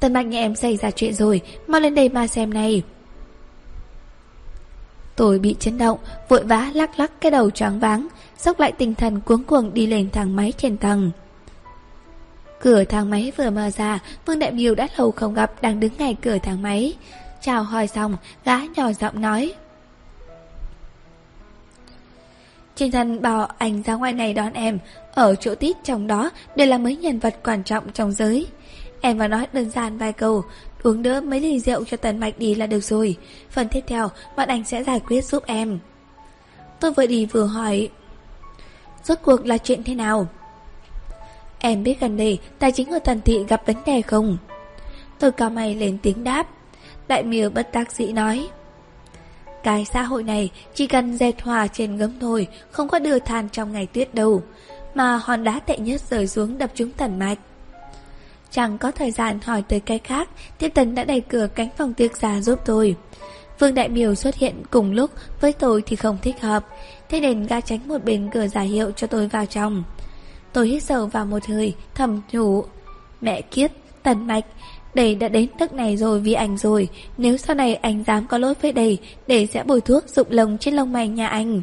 [0.00, 2.82] Tần Bạch nhà em xảy ra chuyện rồi, mau lên đây mà xem này.
[5.16, 8.08] Tôi bị chấn động, vội vã lắc lắc cái đầu choáng váng,
[8.38, 11.10] sốc lại tinh thần cuống cuồng đi lên thang máy trên tầng.
[12.60, 15.92] Cửa thang máy vừa mở ra, Vương Đại biểu đã lâu không gặp đang đứng
[15.98, 16.94] ngay cửa thang máy.
[17.40, 19.54] Chào hỏi xong, gã nhỏ giọng nói.
[22.82, 24.78] Trình thần bảo ảnh ra ngoài này đón em,
[25.14, 28.46] ở chỗ tít trong đó đều là mấy nhân vật quan trọng trong giới.
[29.00, 30.44] Em vào nói đơn giản vài câu,
[30.82, 33.16] uống đỡ mấy ly rượu cho Tần Mạch đi là được rồi.
[33.50, 35.78] Phần tiếp theo, bọn anh sẽ giải quyết giúp em.
[36.80, 37.88] Tôi vừa đi vừa hỏi,
[39.04, 40.26] rốt cuộc là chuyện thế nào?
[41.58, 44.38] Em biết gần đây tài chính ở Tần Thị gặp vấn đề không?
[45.18, 46.48] Tôi cao mày lên tiếng đáp.
[47.08, 48.48] Đại miều bất tác dĩ nói.
[49.62, 53.48] Cái xã hội này chỉ cần dệt hòa trên gấm thôi, không có đưa than
[53.48, 54.42] trong ngày tuyết đâu.
[54.94, 57.38] Mà hòn đá tệ nhất rơi xuống đập trúng tần mạch.
[58.50, 61.94] Chẳng có thời gian hỏi tới cái khác, Tiếp Tấn đã đẩy cửa cánh phòng
[61.94, 62.96] tiệc ra giúp tôi.
[63.58, 65.10] Vương Đại biểu xuất hiện cùng lúc
[65.40, 66.66] với tôi thì không thích hợp,
[67.08, 69.84] thế nên ga tránh một bên cửa giả hiệu cho tôi vào trong.
[70.52, 72.64] Tôi hít sâu vào một hơi, thầm nhủ.
[73.20, 73.70] Mẹ kiếp,
[74.02, 74.44] tần mạch,
[74.94, 76.88] đây đã đến nước này rồi vì anh rồi
[77.18, 80.58] Nếu sau này anh dám có lỗi với đầy Để sẽ bồi thuốc dụng lồng
[80.58, 81.62] trên lông mày nhà anh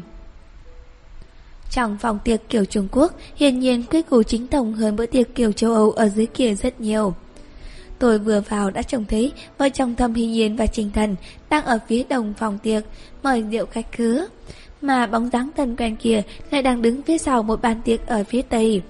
[1.70, 5.34] Trong phòng tiệc kiểu Trung Quốc Hiển nhiên quy củ chính tổng hơn bữa tiệc
[5.34, 7.14] kiểu châu Âu ở dưới kia rất nhiều
[8.00, 11.16] Tôi vừa vào đã trông thấy vợ chồng Thâm Hy Nhiên và Trình Thần
[11.50, 12.84] đang ở phía đồng phòng tiệc,
[13.22, 14.26] mời rượu khách khứa.
[14.82, 18.24] Mà bóng dáng thân quen kia lại đang đứng phía sau một bàn tiệc ở
[18.24, 18.82] phía tây.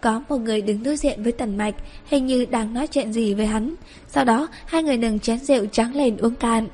[0.00, 1.74] Có một người đứng đối diện với Tần Mạch,
[2.06, 3.74] hình như đang nói chuyện gì với hắn.
[4.08, 6.68] Sau đó, hai người nâng chén rượu trắng lên uống cạn.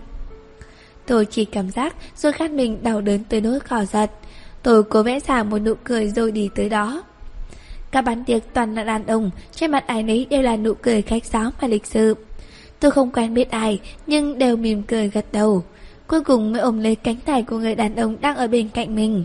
[1.06, 4.10] Tôi chỉ cảm giác rồi khát mình đau đớn tới nỗi khỏ giật.
[4.62, 7.02] Tôi cố vẽ ra một nụ cười rồi đi tới đó.
[7.90, 11.02] Các bán tiệc toàn là đàn ông, trên mặt ai nấy đều là nụ cười
[11.02, 12.14] khách sáo và lịch sự.
[12.80, 15.64] Tôi không quen biết ai, nhưng đều mỉm cười gật đầu.
[16.06, 18.94] Cuối cùng mới ôm lấy cánh tay của người đàn ông đang ở bên cạnh
[18.94, 19.24] mình.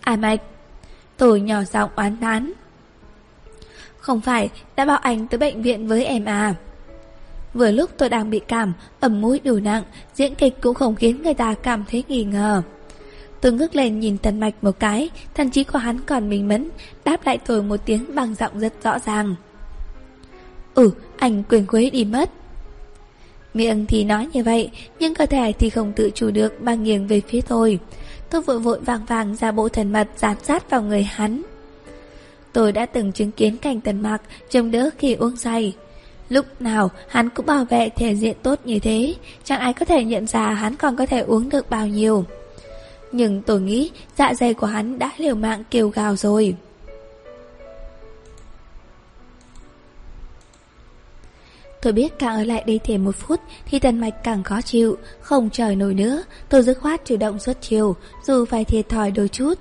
[0.00, 0.40] Ai Mạch,
[1.16, 2.52] Tôi nhỏ giọng oán thán
[3.98, 6.54] Không phải đã bảo anh tới bệnh viện với em à.
[7.54, 9.82] Vừa lúc tôi đang bị cảm Ẩm mũi đủ nặng
[10.14, 12.62] Diễn kịch cũng không khiến người ta cảm thấy nghi ngờ.
[13.40, 16.68] Tôi ngước lên nhìn Tần Mạch một cái thậm chí của hắn còn mình mẫn
[17.04, 19.34] Đáp lại tôi một tiếng bằng giọng rất rõ ràng.
[20.74, 22.30] Ừ, anh quyền quế đi mất.
[23.54, 27.06] Miệng thì nói như vậy, nhưng cơ thể thì không tự chủ được mà nghiêng
[27.06, 27.78] về phía tôi.
[28.30, 31.42] Tôi vội vội vàng vàng ra bộ thần mật dán sát vào người hắn.
[32.52, 35.76] Tôi đã từng chứng kiến cảnh tần mặc trông đỡ khi uống say.
[36.28, 39.14] Lúc nào hắn cũng bảo vệ thể diện tốt như thế,
[39.44, 42.24] chẳng ai có thể nhận ra hắn còn có thể uống được bao nhiêu.
[43.12, 46.54] Nhưng tôi nghĩ dạ dày của hắn đã liều mạng kêu gào rồi.
[51.84, 54.98] Tôi biết càng ở lại đây thêm một phút thì tần mạch càng khó chịu,
[55.20, 56.22] không trời nổi nữa.
[56.48, 59.54] Tôi dứt khoát chủ động xuất chiều, dù phải thiệt thòi đôi chút.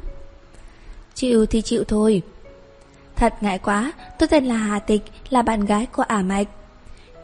[1.14, 2.22] Chịu thì chịu thôi.
[3.16, 6.48] Thật ngại quá, tôi tên là Hà Tịch, là bạn gái của ả mạch.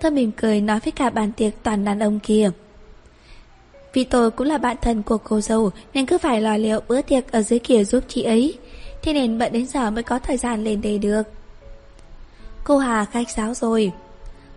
[0.02, 2.52] Tôi mỉm cười nói với cả bàn tiệc toàn đàn ông kia.
[3.94, 7.02] Vì tôi cũng là bạn thân của cô dâu nên cứ phải lo liệu bữa
[7.02, 8.58] tiệc ở dưới kia giúp chị ấy.
[9.02, 11.24] Thế nên bận đến giờ mới có thời gian lên đây được.
[12.64, 13.92] Cô Hà khách sáo rồi.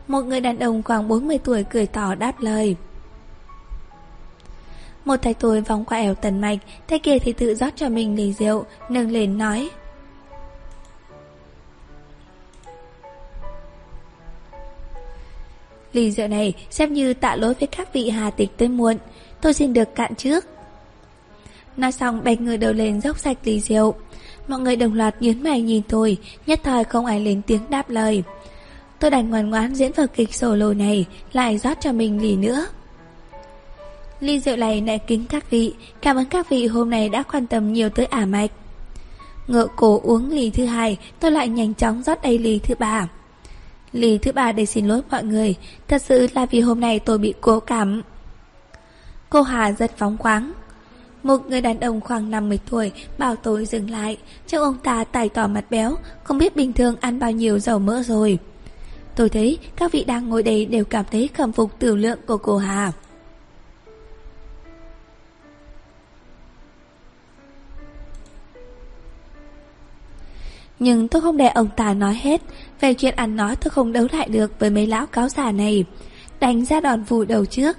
[0.09, 2.77] Một người đàn ông khoảng 40 tuổi cười tỏ đáp lời.
[5.05, 8.17] Một thầy tuổi vòng qua ẻo tần mạch, tay kia thì tự rót cho mình
[8.17, 9.71] ly rượu, nâng lên nói.
[15.93, 18.97] Ly rượu này xem như tạ lỗi với các vị hà tịch tới muộn,
[19.41, 20.45] tôi xin được cạn trước.
[21.77, 23.95] Nói xong bạch người đầu lên dốc sạch ly rượu.
[24.49, 27.91] Mọi người đồng loạt nhớn mày nhìn tôi, nhất thời không ai lên tiếng đáp
[27.91, 28.23] lời.
[29.03, 32.37] Tôi đành ngoan ngoãn diễn vở kịch sổ lồ này, lại rót cho mình lì
[32.37, 32.67] nữa.
[34.21, 37.47] Ly rượu này lại kính các vị, cảm ơn các vị hôm nay đã quan
[37.47, 38.51] tâm nhiều tới ả mạch.
[39.47, 43.09] Ngựa cổ uống lì thứ hai, tôi lại nhanh chóng rót đầy lì thứ ba.
[43.93, 45.55] lì thứ ba để xin lỗi mọi người,
[45.89, 48.03] thật sự là vì hôm nay tôi bị cố cảm.
[49.31, 50.53] Cô Hà rất phóng khoáng.
[51.23, 55.29] Một người đàn ông khoảng 50 tuổi bảo tôi dừng lại, trông ông ta tài
[55.29, 58.39] tỏ mặt béo, không biết bình thường ăn bao nhiêu dầu mỡ rồi.
[59.17, 62.37] Tôi thấy các vị đang ngồi đây đều cảm thấy khâm phục tiểu lượng của
[62.37, 62.93] cô Hà.
[70.79, 72.43] Nhưng tôi không để ông ta nói hết.
[72.81, 75.85] Về chuyện ăn nói tôi không đấu lại được Với mấy lão cáo già này.
[76.41, 77.77] Đánh ra đòn vụ đầu trước.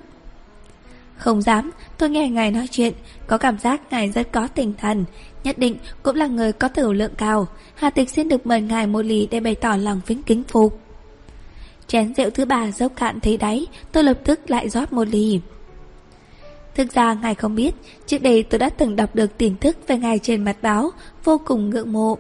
[1.18, 2.94] Không dám, Tôi nghe ngài nói chuyện,
[3.28, 5.06] Có cảm giác ngài rất có tinh thần.
[5.44, 7.48] Nhất định cũng là người có tiểu lượng cao.
[7.76, 10.83] Hà tịch xin được mời ngài một lì Để bày tỏ lòng vĩnh kính phục.
[11.88, 15.40] Chén rượu thứ ba dốc cạn thấy đáy, Tôi lập tức lại rót một ly.
[16.76, 17.76] Thực ra ngài không biết,
[18.06, 20.92] Trước đây tôi đã từng đọc được tin tức Về ngài trên mặt báo,
[21.24, 22.18] Vô cùng ngưỡng mộ.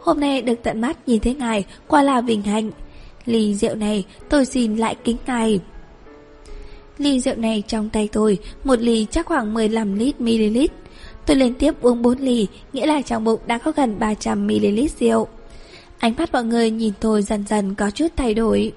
[0.00, 2.70] Hôm nay được tận mắt nhìn thấy ngài Quả là vinh hạnh.
[3.26, 5.60] Ly rượu này tôi xin lại kính ngài.
[6.98, 10.58] Ly rượu này trong tay tôi, Một ly chắc khoảng 15 lít ml
[11.26, 14.80] Tôi liên tiếp uống 4 ly, Nghĩa là trong bụng đã có gần 300 ml
[15.00, 15.28] rượu.
[15.98, 18.72] Ánh mắt mọi người nhìn tôi dần dần có chút thay đổi.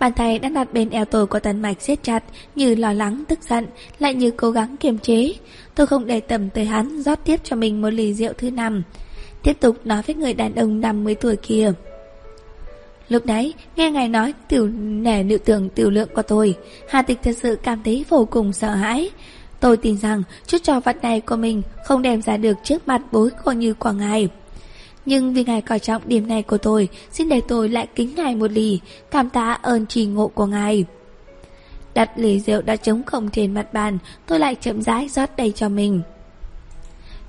[0.00, 2.24] Bàn tay đang đặt bên eo tôi của tần mạch siết chặt,
[2.54, 3.66] như lo lắng, tức giận,
[3.98, 5.32] lại như cố gắng kiềm chế.
[5.74, 8.82] Tôi không để tầm tới hắn, rót tiếp cho mình một ly rượu thứ năm.
[9.42, 11.72] Tiếp tục nói với người đàn ông 50 tuổi kia.
[13.08, 16.54] Lúc đấy, nghe ngài nói tiểu nẻ nữ tưởng tiểu lượng của tôi,
[16.88, 19.10] Hà Tịch thật sự cảm thấy vô cùng sợ hãi.
[19.60, 23.02] Tôi tin rằng chút trò vặt này của mình không đem ra được trước mặt
[23.12, 24.28] bối cô như của ngài.
[25.06, 28.34] Nhưng vì ngài coi trọng điểm này của tôi, xin để tôi lại kính ngài
[28.34, 28.80] một lì,
[29.10, 30.84] cảm tạ ơn trì ngộ của ngài.
[31.94, 35.52] Đặt lì rượu đã trống không trên mặt bàn, tôi lại chậm rãi rót đầy
[35.52, 36.02] cho mình.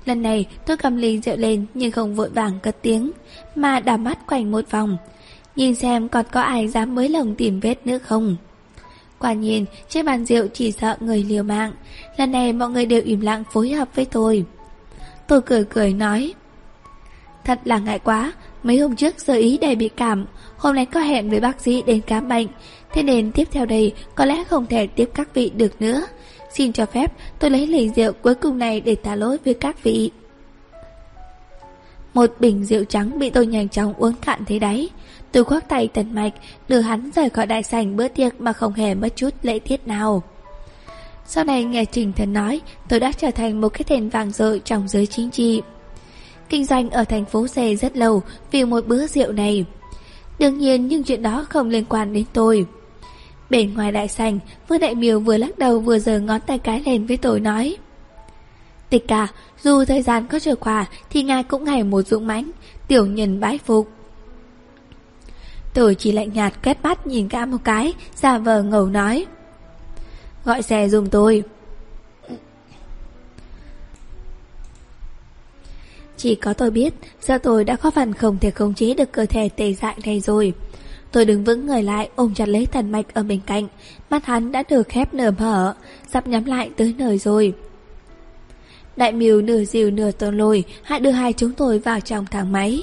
[0.04, 3.10] Lần này tôi cầm ly rượu lên nhưng không vội vàng cất tiếng,
[3.54, 4.96] mà đảo mắt quanh một vòng.
[5.56, 8.36] Nhìn xem còn có ai dám mới lòng tìm vết nữa không.
[9.18, 11.72] Quả nhiên, trên bàn rượu chỉ sợ người liều mạng.
[12.16, 14.44] Lần này mọi người đều im lặng phối hợp với tôi.
[15.28, 16.34] Tôi cười cười nói.
[17.44, 18.32] Thật là ngại quá,
[18.62, 20.26] mấy hôm trước sơ ý đầy bị cảm,
[20.56, 22.46] hôm nay có hẹn với bác sĩ đến khám bệnh,
[22.92, 26.02] thế nên tiếp theo đây có lẽ không thể tiếp các vị được nữa.
[26.54, 29.82] Xin cho phép tôi lấy ly rượu cuối cùng này để tả lỗi với các
[29.82, 30.10] vị.
[32.14, 34.88] Một bình rượu trắng bị tôi nhanh chóng uống cạn thế đáy.
[35.32, 36.32] Tôi khoác tay tần mạch,
[36.68, 39.86] đưa hắn rời khỏi đại sảnh bữa tiệc mà không hề mất chút lễ tiết
[39.86, 40.22] nào.
[41.26, 44.60] Sau này nghe Trình Thần nói, tôi đã trở thành một cái tên vàng dội
[44.64, 45.62] trong giới chính trị
[46.52, 49.64] kinh doanh ở thành phố C rất lâu vì một bữa rượu này.
[50.38, 52.66] Đương nhiên nhưng chuyện đó không liên quan đến tôi.
[53.50, 54.38] Bên ngoài đại sảnh,
[54.68, 57.76] Vương Đại Miều vừa lắc đầu vừa giơ ngón tay cái lên với tôi nói.
[58.90, 59.28] Tịch cả,
[59.62, 62.50] dù thời gian có trôi qua thì ngài cũng ngày một dũng mãnh,
[62.88, 63.88] tiểu nhân bái phục.
[65.74, 69.26] Tôi chỉ lạnh nhạt quét mắt nhìn cả một cái, giả vờ ngầu nói.
[70.44, 71.42] Gọi xe dùm tôi.
[76.16, 79.26] Chỉ có tôi biết, giờ tôi đã có phần không thể khống chế được cơ
[79.26, 80.52] thể tê dại này rồi.
[81.12, 83.68] Tôi đứng vững người lại ôm chặt lấy thần mạch ở bên cạnh,
[84.10, 85.74] mắt hắn đã được khép nở mở,
[86.12, 87.54] sắp nhắm lại tới nơi rồi.
[88.96, 92.52] Đại miều nửa dìu nửa tôn lùi, hãy đưa hai chúng tôi vào trong thang
[92.52, 92.82] máy.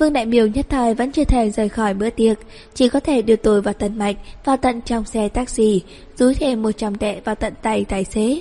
[0.00, 2.38] Vương Đại Miều nhất thời vẫn chưa thể rời khỏi bữa tiệc,
[2.74, 5.82] chỉ có thể đưa tôi và tận Mạch vào tận trong xe taxi,
[6.16, 8.40] rúi thêm 100 tệ vào tận tay tài xế.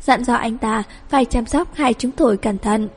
[0.00, 2.88] Dặn dò anh ta phải chăm sóc hai chúng tôi cẩn thận.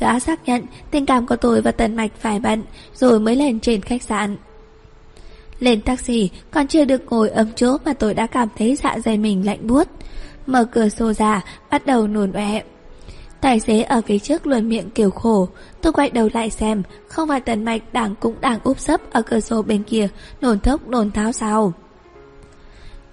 [0.00, 2.62] Gã xác nhận tình cảm của tôi và Tần Mạch phải bận,
[2.94, 4.36] rồi mới lên trên khách sạn.
[5.60, 9.18] Lên taxi, còn chưa được ngồi ấm chỗ mà tôi đã cảm thấy dạ dày
[9.18, 9.88] mình lạnh buốt.
[10.46, 12.62] Mở cửa sổ ra, bắt đầu nôn ọe.
[13.44, 15.48] Tài xế ở phía trước luôn miệng kiểu khổ
[15.82, 19.22] Tôi quay đầu lại xem Không phải tần mạch đang cũng đang úp sấp Ở
[19.22, 20.08] cửa sổ bên kia
[20.40, 21.72] Nồn thốc nồn tháo sao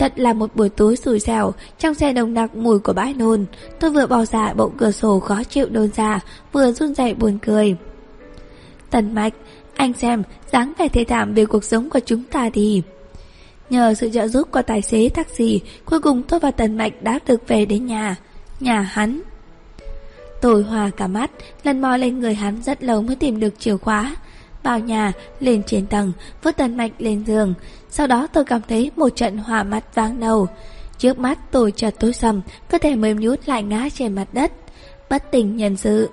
[0.01, 3.45] Thật là một buổi tối xùi xẻo Trong xe đồng đặc mùi của bãi nôn
[3.79, 6.19] Tôi vừa bỏ ra bộ cửa sổ khó chịu đồn ra
[6.51, 7.75] Vừa run rẩy buồn cười
[8.89, 9.33] Tần mạch
[9.75, 12.81] Anh xem dáng vẻ thê thảm về cuộc sống của chúng ta thì
[13.69, 17.19] Nhờ sự trợ giúp của tài xế taxi Cuối cùng tôi và Tần Mạch đã
[17.27, 18.15] được về đến nhà
[18.59, 19.21] Nhà hắn
[20.41, 21.31] Tôi hòa cả mắt,
[21.63, 24.15] lần mò lên người hắn rất lâu mới tìm được chìa khóa.
[24.63, 26.11] Vào nhà, lên trên tầng,
[26.43, 27.53] vứt tần mạch lên giường.
[27.91, 30.47] Sau đó tôi cảm thấy một trận hỏa mắt vàng đầu.
[30.97, 34.51] Trước mắt tôi chợt tối sầm, cơ thể mềm nhút lại ngã trên mặt đất.
[35.09, 36.09] Bất tỉnh nhân sự.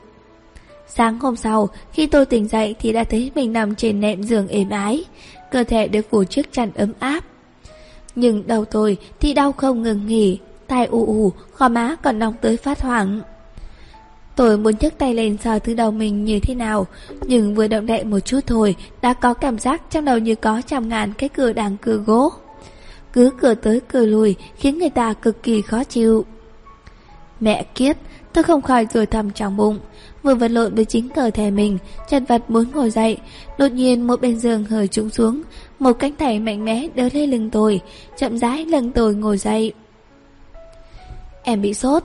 [0.89, 4.49] Sáng hôm sau, khi tôi tỉnh dậy thì đã thấy mình nằm trên nệm giường
[4.49, 5.05] êm ái.
[5.51, 7.25] Cơ thể được phủ chiếc chăn ấm áp.
[8.15, 10.39] Nhưng đầu tôi thì đau không ngừng nghỉ.
[10.67, 13.21] Tai ù ù, khó má còn nóng tới phát hoảng.
[14.39, 16.87] Tôi muốn nhấc tay lên sờ thứ đầu mình như thế nào,
[17.27, 20.63] Nhưng vừa động đậy một chút thôi, Đã có cảm giác trong đầu như có
[20.67, 22.33] trăm ngàn cái cửa đang cửa gỗ.
[23.13, 26.25] Cứ cửa tới cửa lùi Khiến người ta cực kỳ khó chịu.
[27.41, 27.97] Mẹ kiếp,
[28.33, 29.79] Tôi không khỏi rồi thầm trong bụng.
[30.23, 31.79] Vừa vật lộn với chính cơ thể mình,
[32.11, 33.17] Chật vật muốn ngồi dậy.
[33.59, 35.43] Đột nhiên một bên giường hơi trúng xuống,
[35.79, 37.81] Một cánh tay mạnh mẽ đỡ lên lưng tôi,
[38.17, 39.73] Chậm rãi lưng tôi ngồi dậy.
[41.43, 42.03] Em bị sốt.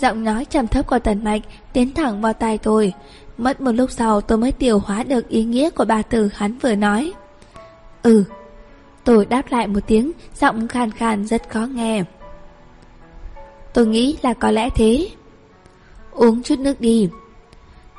[0.00, 1.42] Giọng nói trầm thấp của Tần Mạch
[1.72, 2.92] tiến thẳng vào tai tôi.
[3.38, 6.58] Mất một lúc sau tôi mới tiêu hóa được ý nghĩa của ba từ hắn
[6.58, 7.12] vừa nói.
[8.02, 8.24] Ừ.
[9.04, 12.02] Tôi đáp lại một tiếng, giọng khàn khàn rất khó nghe.
[13.72, 15.08] Tôi nghĩ là có lẽ thế.
[16.10, 17.08] Uống chút nước đi.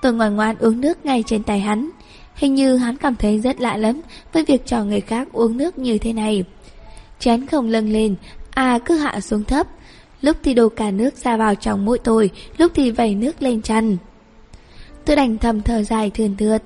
[0.01, 1.89] Tôi ngoan ngoan uống nước ngay trên tay hắn.
[2.35, 4.01] Hình như hắn cảm thấy rất lạ lắm
[4.33, 6.43] với việc cho người khác uống nước như thế này.
[7.19, 8.15] Chén không lâng lên,
[8.49, 9.67] à cứ hạ xuống thấp,
[10.21, 13.61] lúc thì đổ cả nước ra vào trong mũi tôi, lúc thì vẩy nước lên
[13.61, 13.97] chăn.
[15.05, 16.63] Tôi đành thầm thở dài thườn thượt.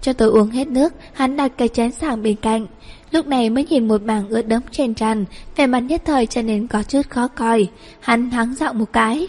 [0.00, 2.66] Cho tôi uống hết nước, hắn đặt cái chén sang bên cạnh.
[3.10, 5.24] Lúc này mới nhìn một mảng ướt đẫm trên tràn,
[5.56, 7.68] vẻ mặt nhất thời cho nên có chút khó coi.
[8.00, 9.28] Hắn hắng giọng một cái.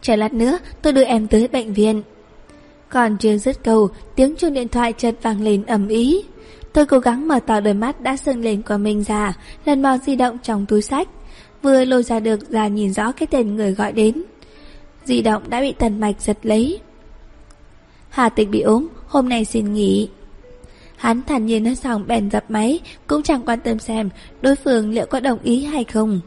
[0.00, 2.02] Chờ lát nữa, tôi đưa em tới bệnh viện.
[2.88, 6.24] Còn chưa dứt câu, tiếng chuông điện thoại chợt vang lên ầm ý.
[6.74, 9.32] Tôi cố gắng mở to đôi mắt đã sưng lên của mình ra,
[9.64, 11.08] lần mò di động trong túi sách
[11.62, 14.22] vừa lôi ra được ra nhìn rõ cái tên người gọi đến.
[15.04, 16.80] Di động đã bị tần mạch giật lấy.
[18.08, 20.08] Hà tịch bị ốm, hôm nay xin nghỉ.
[20.96, 24.10] Hắn thản nhiên nói xong bèn dập máy, cũng chẳng quan tâm xem
[24.42, 26.20] đối phương liệu có đồng ý hay không.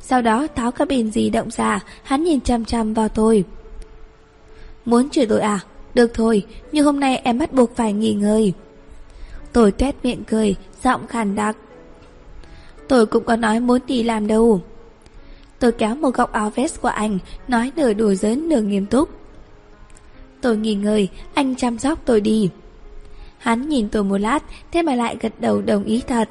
[0.00, 3.44] Sau đó tháo cái bình di động ra, hắn nhìn chăm chăm vào tôi.
[4.84, 5.60] Muốn chửi tôi à?
[5.94, 8.52] Được thôi, nhưng hôm nay em bắt buộc phải nghỉ ngơi.
[9.56, 11.56] Tôi tuét miệng cười, giọng khàn đặc.
[12.88, 14.60] Tôi cũng có nói muốn đi làm đâu.
[15.58, 19.08] Tôi kéo một góc áo vest của anh Nói nửa đùa giỡn nửa nghiêm túc.
[20.40, 22.50] Tôi nghỉ ngơi Anh chăm sóc tôi đi.
[23.38, 24.42] Hắn nhìn tôi một lát
[24.72, 26.28] Thế mà lại gật đầu đồng ý thật.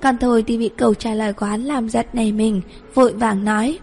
[0.00, 2.60] Còn thôi thì bị câu trả lời của hắn làm giật này mình
[2.94, 3.78] Vội vàng nói.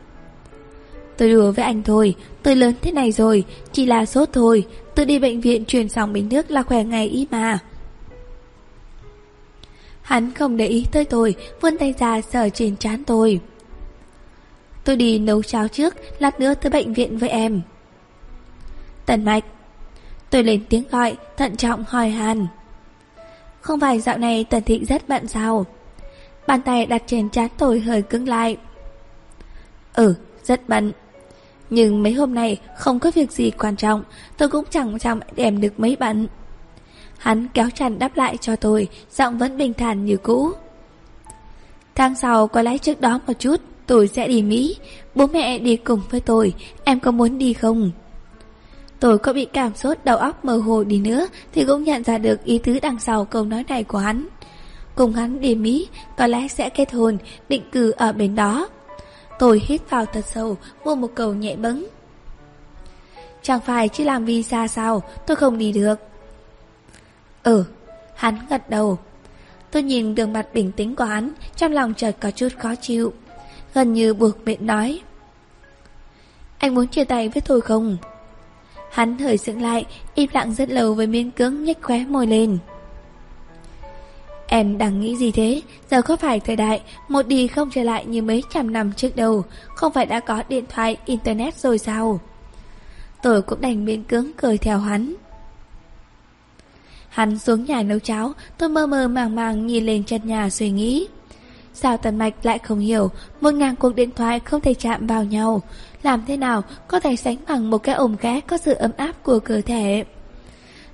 [1.17, 4.65] Tôi đùa với anh thôi Tôi lớn thế này rồi Chỉ là sốt thôi
[4.95, 7.59] Tôi đi bệnh viện truyền xong bình nước là khỏe ngày ý mà.
[10.05, 13.39] Hắn không để ý tới tôi, vươn tay ra sờ trên trán tôi.
[14.83, 17.61] Tôi đi nấu cháo trước, lát nữa tới bệnh viện với em.
[19.05, 19.43] Tần mạch.
[20.29, 22.47] Tôi lên tiếng gọi, thận trọng hỏi Hàn.
[23.61, 25.65] Không phải dạo này Tần thịnh rất bận sao?
[26.47, 28.57] Bàn tay đặt trên trán tôi hơi cứng lại.
[29.93, 30.91] Ừ, rất bận.
[31.69, 34.03] Nhưng mấy hôm nay không có việc gì quan trọng,
[34.37, 36.27] tôi cũng chẳng chẳng đem được mấy bận.
[37.25, 40.51] Hắn kéo chăn đáp lại cho tôi, giọng vẫn bình thản như cũ.
[41.95, 44.75] Tháng sau có lẽ trước đó một chút, tôi sẽ đi Mỹ.
[45.15, 46.53] Bố mẹ đi cùng với tôi,
[46.83, 47.91] em có muốn đi không?
[48.99, 52.17] Tôi có bị cảm sốt đầu óc mơ hồ đi nữa thì cũng nhận ra
[52.17, 54.27] được ý tứ đằng sau câu nói này của hắn.
[54.95, 57.17] Cùng hắn đi Mỹ, có lẽ sẽ kết hôn,
[57.49, 58.69] định cư ở bên đó.
[59.39, 61.85] Tôi hít vào thật sâu, mua một cầu nhẹ bấng.
[63.41, 65.99] Chẳng phải chứ làm visa sao Tôi không đi được
[67.45, 67.63] Ừ
[68.15, 68.97] Hắn gật đầu
[69.71, 73.13] Tôi nhìn đường mặt bình tĩnh của hắn Trong lòng chợt có chút khó chịu
[73.73, 75.01] Gần như buộc miệng nói
[76.57, 77.97] Anh muốn chia tay với tôi không
[78.91, 79.85] Hắn hơi dựng lại
[80.15, 82.57] Im lặng rất lâu với miên cưỡng nhếch khóe môi lên
[84.47, 85.61] Em đang nghĩ gì thế?
[85.91, 89.15] Giờ có phải thời đại một đi không trở lại như mấy trăm năm trước
[89.15, 89.43] đâu,
[89.75, 92.19] không phải đã có điện thoại, internet rồi sao?
[93.21, 95.13] Tôi cũng đành miễn cưỡng cười theo hắn.
[97.15, 100.69] Hắn xuống nhà nấu cháo, tôi mơ mơ màng màng nhìn lên chân nhà suy
[100.69, 101.07] nghĩ.
[101.73, 103.11] Sao Tần Mạch lại không hiểu,
[103.41, 105.61] một ngàn cuộc điện thoại không thể chạm vào nhau,
[106.03, 109.23] làm thế nào có thể sánh bằng một cái ôm ghé có sự ấm áp
[109.23, 110.03] của cơ thể.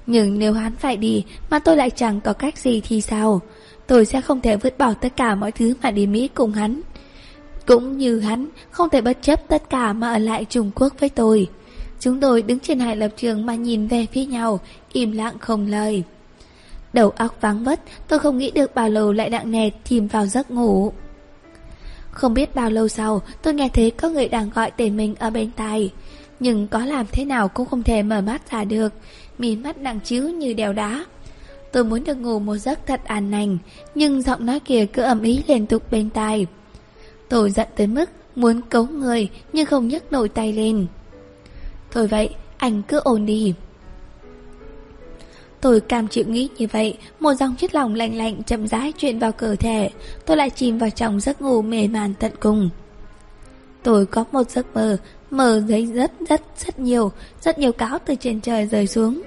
[0.07, 3.41] Nhưng nếu hắn phải đi mà tôi lại chẳng có cách gì thì sao?
[3.87, 6.81] Tôi sẽ không thể vứt bỏ tất cả mọi thứ mà đi Mỹ cùng hắn.
[7.65, 11.09] Cũng như hắn, không thể bất chấp tất cả mà ở lại Trung Quốc với
[11.09, 11.47] tôi.
[12.01, 14.59] Chúng tôi đứng trên hai lập trường mà nhìn về phía nhau,
[14.93, 16.03] im lặng không lời.
[16.93, 20.25] Đầu óc vắng vất, tôi không nghĩ được bao lâu lại nặng nề chìm vào
[20.25, 20.93] giấc ngủ.
[22.11, 25.29] Không biết bao lâu sau, tôi nghe thấy có người đang gọi tên mình ở
[25.29, 25.91] bên tai.
[26.39, 28.93] Nhưng có làm thế nào cũng không thể mở mắt ra được,
[29.37, 31.05] mí mắt nặng chiếu như đèo đá.
[31.71, 33.57] Tôi muốn được ngủ một giấc thật an lành,
[33.95, 36.47] nhưng giọng nói kia cứ ầm ý liên tục bên tai.
[37.29, 40.87] Tôi giận tới mức muốn cấu người nhưng không nhấc nổi tay lên.
[41.91, 43.53] Thôi vậy, anh cứ ổn đi.
[45.61, 49.19] Tôi cam chịu nghĩ như vậy, một dòng chất lỏng lạnh lạnh chậm rãi truyền
[49.19, 49.89] vào cơ thể,
[50.25, 52.69] tôi lại chìm vào trong giấc ngủ mê man tận cùng.
[53.83, 54.97] Tôi có một giấc mơ,
[55.31, 57.11] mơ thấy rất rất rất nhiều,
[57.41, 59.21] rất nhiều cáo từ trên trời rơi xuống.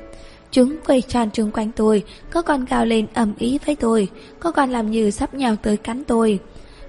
[0.51, 4.09] Chúng quay tròn chung quanh tôi, có con gào lên ầm ý với tôi,
[4.41, 6.39] có con làm như sắp nhào tới cắn tôi.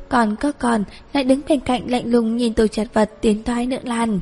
[0.09, 3.65] Còn có con lại đứng bên cạnh lạnh lùng nhìn tôi chật vật tiến thoái
[3.65, 4.19] nượng lan.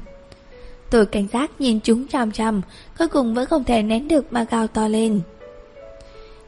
[0.94, 2.62] Tôi cảnh giác nhìn chúng chằm chằm,
[2.98, 5.22] cuối cùng vẫn không thể nén được mà gào to lên.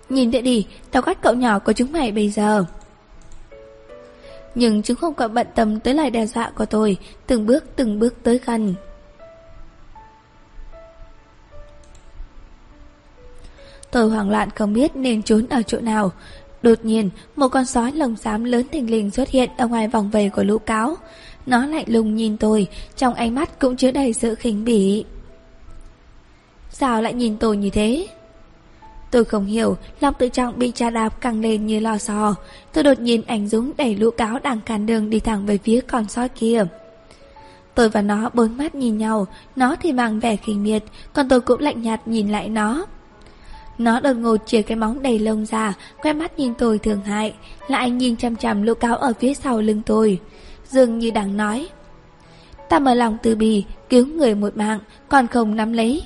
[0.09, 2.65] Nhìn địa đi, tao gắt cậu nhỏ của chúng mày bây giờ.
[4.55, 7.99] Nhưng chúng không còn bận tâm tới lời đe dọa của tôi, từng bước từng
[7.99, 8.75] bước tới gần.
[13.91, 16.11] Tôi hoảng loạn không biết nên trốn ở chỗ nào.
[16.61, 20.09] Đột nhiên, một con sói lồng xám lớn thình lình xuất hiện ở ngoài vòng
[20.09, 20.95] vây của lũ cáo.
[21.45, 25.05] Nó lạnh lùng nhìn tôi, trong ánh mắt cũng chứa đầy sự khinh bỉ.
[26.69, 28.07] Sao lại nhìn tôi như thế?
[29.11, 32.35] Tôi không hiểu, lòng tự trọng bị cha đạp căng lên như lò xo.
[32.73, 35.81] Tôi đột nhiên ảnh dũng đẩy lũ cáo đang cản đường đi thẳng về phía
[35.81, 36.65] con sói kia.
[37.75, 40.83] Tôi và nó bốn mắt nhìn nhau, nó thì mang vẻ khinh miệt,
[41.13, 42.85] còn tôi cũng lạnh nhạt nhìn lại nó.
[43.77, 47.33] Nó đột ngột chia cái móng đầy lông ra, quay mắt nhìn tôi thường hại,
[47.67, 50.19] lại nhìn chăm chăm lũ cáo ở phía sau lưng tôi.
[50.75, 51.67] Dường như đang nói.
[52.69, 56.03] Ta mở lòng từ bì, cứu người một mạng, còn không nắm lấy.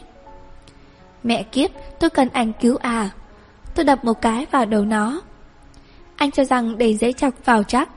[1.23, 3.09] Mẹ kiếp, tôi cần anh cứu à.
[3.75, 5.21] Tôi đập một cái vào đầu nó.
[6.15, 7.89] Anh cho rằng để dễ chọc vào chắc.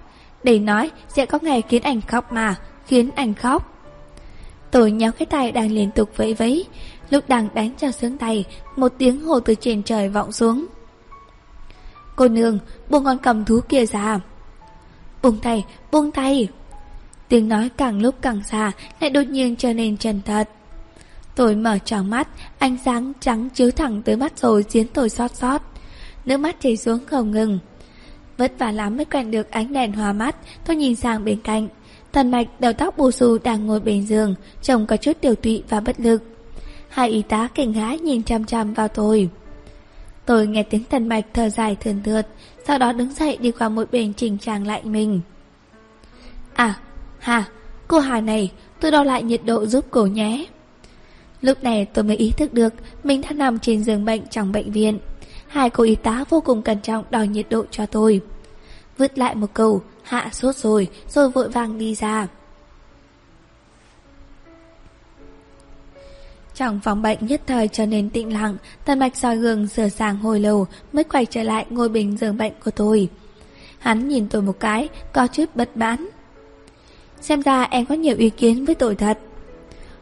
[0.43, 2.57] Để nói sẽ có ngày khiến anh khóc mà,
[2.87, 3.89] khiến anh khóc.
[4.71, 6.65] Tôi nhéo cái tay đang liên tục vẫy vẫy,
[7.11, 8.45] lúc đang đánh cho sướng tay,
[8.77, 10.67] một tiếng hồ từ trên trời vọng xuống.
[12.17, 12.59] Cô nương,
[12.89, 14.21] buông con cầm thú kia ra.
[15.23, 16.49] Buông tay, buông tay.
[17.33, 20.49] Tiếng nói càng lúc càng xa, lại đột nhiên trở nên chân thật.
[21.35, 22.29] Tôi mở tròn mắt,
[22.59, 25.61] ánh sáng trắng chiếu thẳng tới mắt rồi khiến tôi xót xót.
[26.25, 27.59] Nước mắt chảy xuống không ngừng.
[28.39, 31.69] Vất vả lắm mới quen được ánh đèn hòa mắt, tôi nhìn sang bên cạnh.
[32.13, 35.63] Thần mạch đầu tóc bù xù đang ngồi bên giường, trông có chút tiểu tụy
[35.69, 36.23] và bất lực.
[36.89, 39.29] Hai y tá kinh hãi nhìn chăm chăm vào tôi.
[40.27, 42.29] Tôi nghe tiếng thần mạch thở dài thườn thượt,
[42.67, 45.21] sau đó đứng dậy đi qua một bên chỉnh trang lại mình.
[46.55, 46.75] À,
[47.23, 47.45] hà,
[47.89, 50.47] cô Hà này, tôi đo lại nhiệt độ giúp cô nhé.
[51.41, 54.73] Lúc này tôi mới ý thức được mình đã nằm trên giường bệnh trong bệnh
[54.73, 54.99] viện.
[55.47, 58.21] Hai cô y tá vô cùng cẩn trọng đo nhiệt độ cho tôi.
[58.99, 62.29] Vứt lại một câu, hạ sốt rồi, rồi vội vàng đi ra.
[66.55, 70.19] Trong phòng bệnh nhất thời trở nên tĩnh lặng, tần mạch soi gương sửa sàng
[70.19, 73.09] hồi lâu mới quay trở lại ngôi bình giường bệnh của tôi.
[73.79, 76.09] Hắn nhìn tôi một cái, có chút bất mãn.
[77.23, 79.19] Xem ra em có nhiều ý kiến với tôi thật.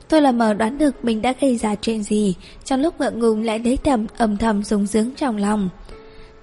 [0.08, 3.42] Tôi là mờ đoán được mình đã gây ra chuyện gì, trong lúc ngượng ngùng
[3.42, 5.68] lại lấy tầm âm thầm dùng dướng trong lòng.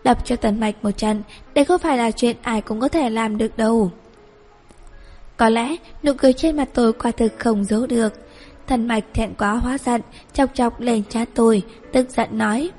[0.03, 1.21] Đập cho tần mạch một trận,
[1.53, 3.91] đây không phải là chuyện ai cũng có thể làm được đâu.
[5.37, 8.13] Có lẽ nụ cười trên mặt tôi quả thực không giấu được.
[8.67, 10.01] Thần mạch thẹn quá hóa giận,
[10.33, 11.61] chọc chọc lên cha tôi,
[11.91, 12.69] tức giận nói.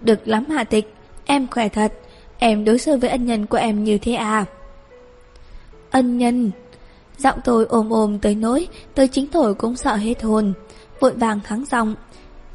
[0.00, 1.92] Được lắm hạ tịch, em khỏe thật,
[2.38, 4.44] em đối xử với ân nhân của em như thế à?
[5.90, 6.50] Ân nhân...
[7.18, 10.52] Giọng tôi ôm ôm tới nỗi Tôi chính tôi cũng sợ hết hồn.
[11.00, 11.94] Vội vàng kháng giọng,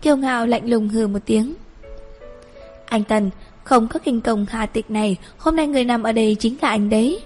[0.02, 1.54] Kiêu ngạo lạnh lùng hừ một tiếng.
[2.86, 3.30] Anh Tần,
[3.64, 6.70] Không có kinh công hà tịch này, Hôm nay người nằm ở đây chính là
[6.70, 7.22] anh đấy.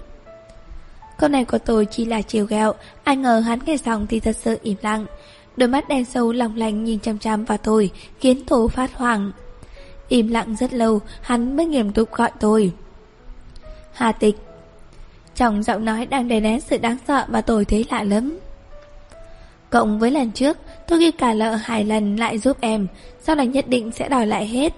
[1.18, 2.72] Câu này của tôi chỉ là chiều gẹo
[3.04, 5.06] Ai ngờ hắn nghe xong thì thật sự im lặng.
[5.56, 9.32] Đôi mắt đen sâu lòng lành nhìn chăm chăm vào tôi, Khiến tôi phát hoảng.
[10.08, 12.72] Im lặng rất lâu, Hắn mới nghiêm túc gọi tôi.
[13.92, 14.36] Hà tịch
[15.36, 18.38] trong giọng nói đang đè nén sự đáng sợ Mà tôi thấy lạ lắm.
[19.70, 20.58] Cộng với lần trước,
[20.88, 22.86] Tôi ghi cả lợ hai lần lại giúp em,
[23.20, 24.72] Sau này nhất định sẽ đòi lại hết.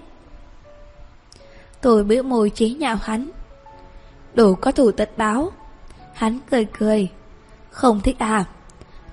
[1.81, 3.29] Tôi bĩu môi chế nhạo hắn.
[4.33, 5.51] Đủ có thủ tật báo.
[6.13, 7.09] Hắn cười cười.
[7.69, 8.45] Không thích à?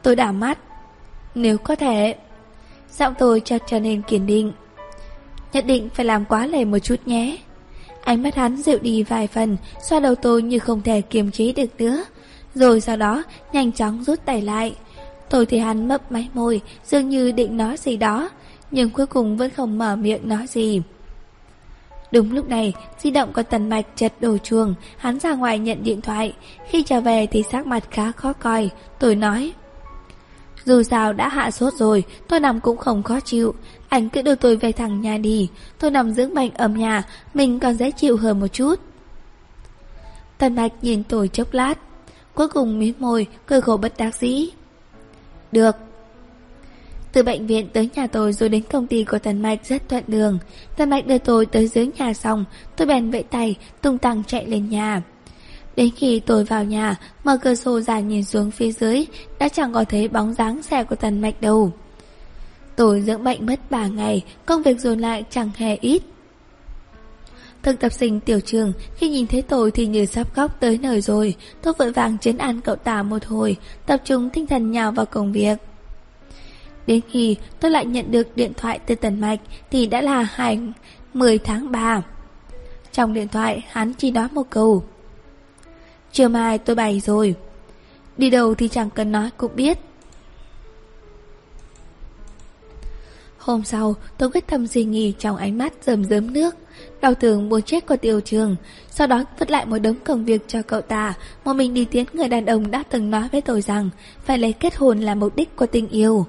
[0.02, 0.58] Tôi đảo mắt.
[1.34, 2.16] Nếu có thể,
[2.92, 4.52] Giọng tôi chợt trở nên kiên định.
[5.52, 7.38] Nhất định phải làm quá lề một chút nhé.
[8.06, 11.52] Ánh mắt hắn dịu đi vài phần Xoa đầu tôi như không thể kiềm chế
[11.52, 12.04] được nữa
[12.54, 14.74] Rồi sau đó nhanh chóng rút tay lại
[15.30, 18.30] Tôi thì hắn mấp máy môi Dường như định nói gì đó
[18.70, 20.82] Nhưng cuối cùng vẫn không mở miệng nói gì
[22.12, 25.82] Đúng lúc này, di động của tần mạch chật đổ chuồng, hắn ra ngoài nhận
[25.82, 26.34] điện thoại.
[26.68, 29.52] Khi trở về thì sắc mặt khá khó coi, tôi nói.
[30.66, 33.54] Dù sao đã hạ sốt rồi, tôi nằm cũng không khó chịu.
[33.88, 35.48] Anh cứ đưa tôi về thẳng nhà đi,
[35.78, 37.02] tôi nằm dưỡng bệnh ở nhà,
[37.34, 38.74] mình còn dễ chịu hơn một chút.
[40.38, 41.78] Tần mạch nhìn tôi chốc lát,
[42.34, 44.48] cuối cùng mím môi, cười khổ bất đắc dĩ.
[45.52, 45.76] Được,
[47.12, 50.04] từ bệnh viện tới nhà tôi rồi đến công ty của Tần Mạch rất thuận
[50.06, 50.38] đường.
[50.76, 52.44] Tần Mạch đưa tôi tới dưới nhà xong,
[52.76, 55.02] tôi bèn vẫy tay, tung tăng chạy lên nhà.
[55.76, 59.06] Đến khi tôi vào nhà, mở cửa sổ ra nhìn xuống phía dưới,
[59.38, 61.72] đã chẳng có thấy bóng dáng xe của Tần Mạch đâu.
[62.76, 66.02] Tôi dưỡng bệnh mất 3 ngày, công việc dồn lại chẳng hề ít.
[67.62, 71.00] Thực tập sinh tiểu trường, khi nhìn thấy tôi thì như sắp khóc tới nơi
[71.00, 71.34] rồi.
[71.62, 73.56] Tôi vội vàng chấn an cậu ta một hồi,
[73.86, 75.58] tập trung tinh thần nhào vào công việc.
[76.86, 80.72] Đến khi tôi lại nhận được điện thoại từ Tần Mạch thì đã là hành
[81.14, 82.02] 10 tháng 3.
[82.92, 84.84] Trong điện thoại hắn chỉ nói một câu.
[86.12, 87.34] Chiều mai tôi bày rồi.
[88.16, 89.78] Đi đâu thì chẳng cần nói cũng biết.
[93.38, 96.54] Hôm sau, tôi quyết tâm suy nghĩ trong ánh mắt rầm rớm nước.
[97.00, 98.56] Đau thường muốn chết của tiểu trường
[98.90, 102.06] Sau đó vứt lại một đống công việc cho cậu ta Một mình đi tiến
[102.12, 103.90] người đàn ông đã từng nói với tôi rằng
[104.24, 106.26] Phải lấy kết hôn là mục đích của tình yêu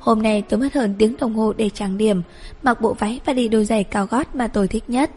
[0.00, 2.22] Hôm nay tôi mất hơn tiếng đồng hồ để trang điểm,
[2.62, 5.10] mặc bộ váy và đi đôi giày cao gót mà tôi thích nhất.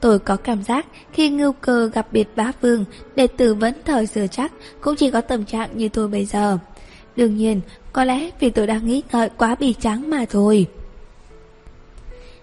[0.00, 2.84] Tôi có cảm giác khi ngưu cơ gặp biệt bá vương
[3.16, 6.58] để tư vấn thời sửa chắc cũng chỉ có tâm trạng như tôi bây giờ.
[7.16, 7.60] Đương nhiên,
[7.92, 10.66] có lẽ vì tôi đang nghĩ ngợi quá bì trắng mà thôi.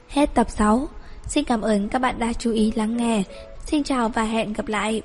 [0.09, 0.87] Hết tập 6.
[1.27, 3.23] Xin cảm ơn các bạn đã chú ý lắng nghe.
[3.65, 5.01] Xin chào và hẹn gặp lại.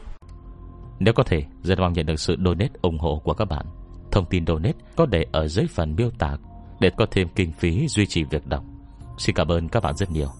[0.98, 3.66] Nếu có thể, rất mong nhận được sự donate ủng hộ của các bạn.
[4.10, 6.36] Thông tin donate có để ở dưới phần miêu tả
[6.80, 8.64] để có thêm kinh phí duy trì việc đọc.
[9.18, 10.39] Xin cảm ơn các bạn rất nhiều.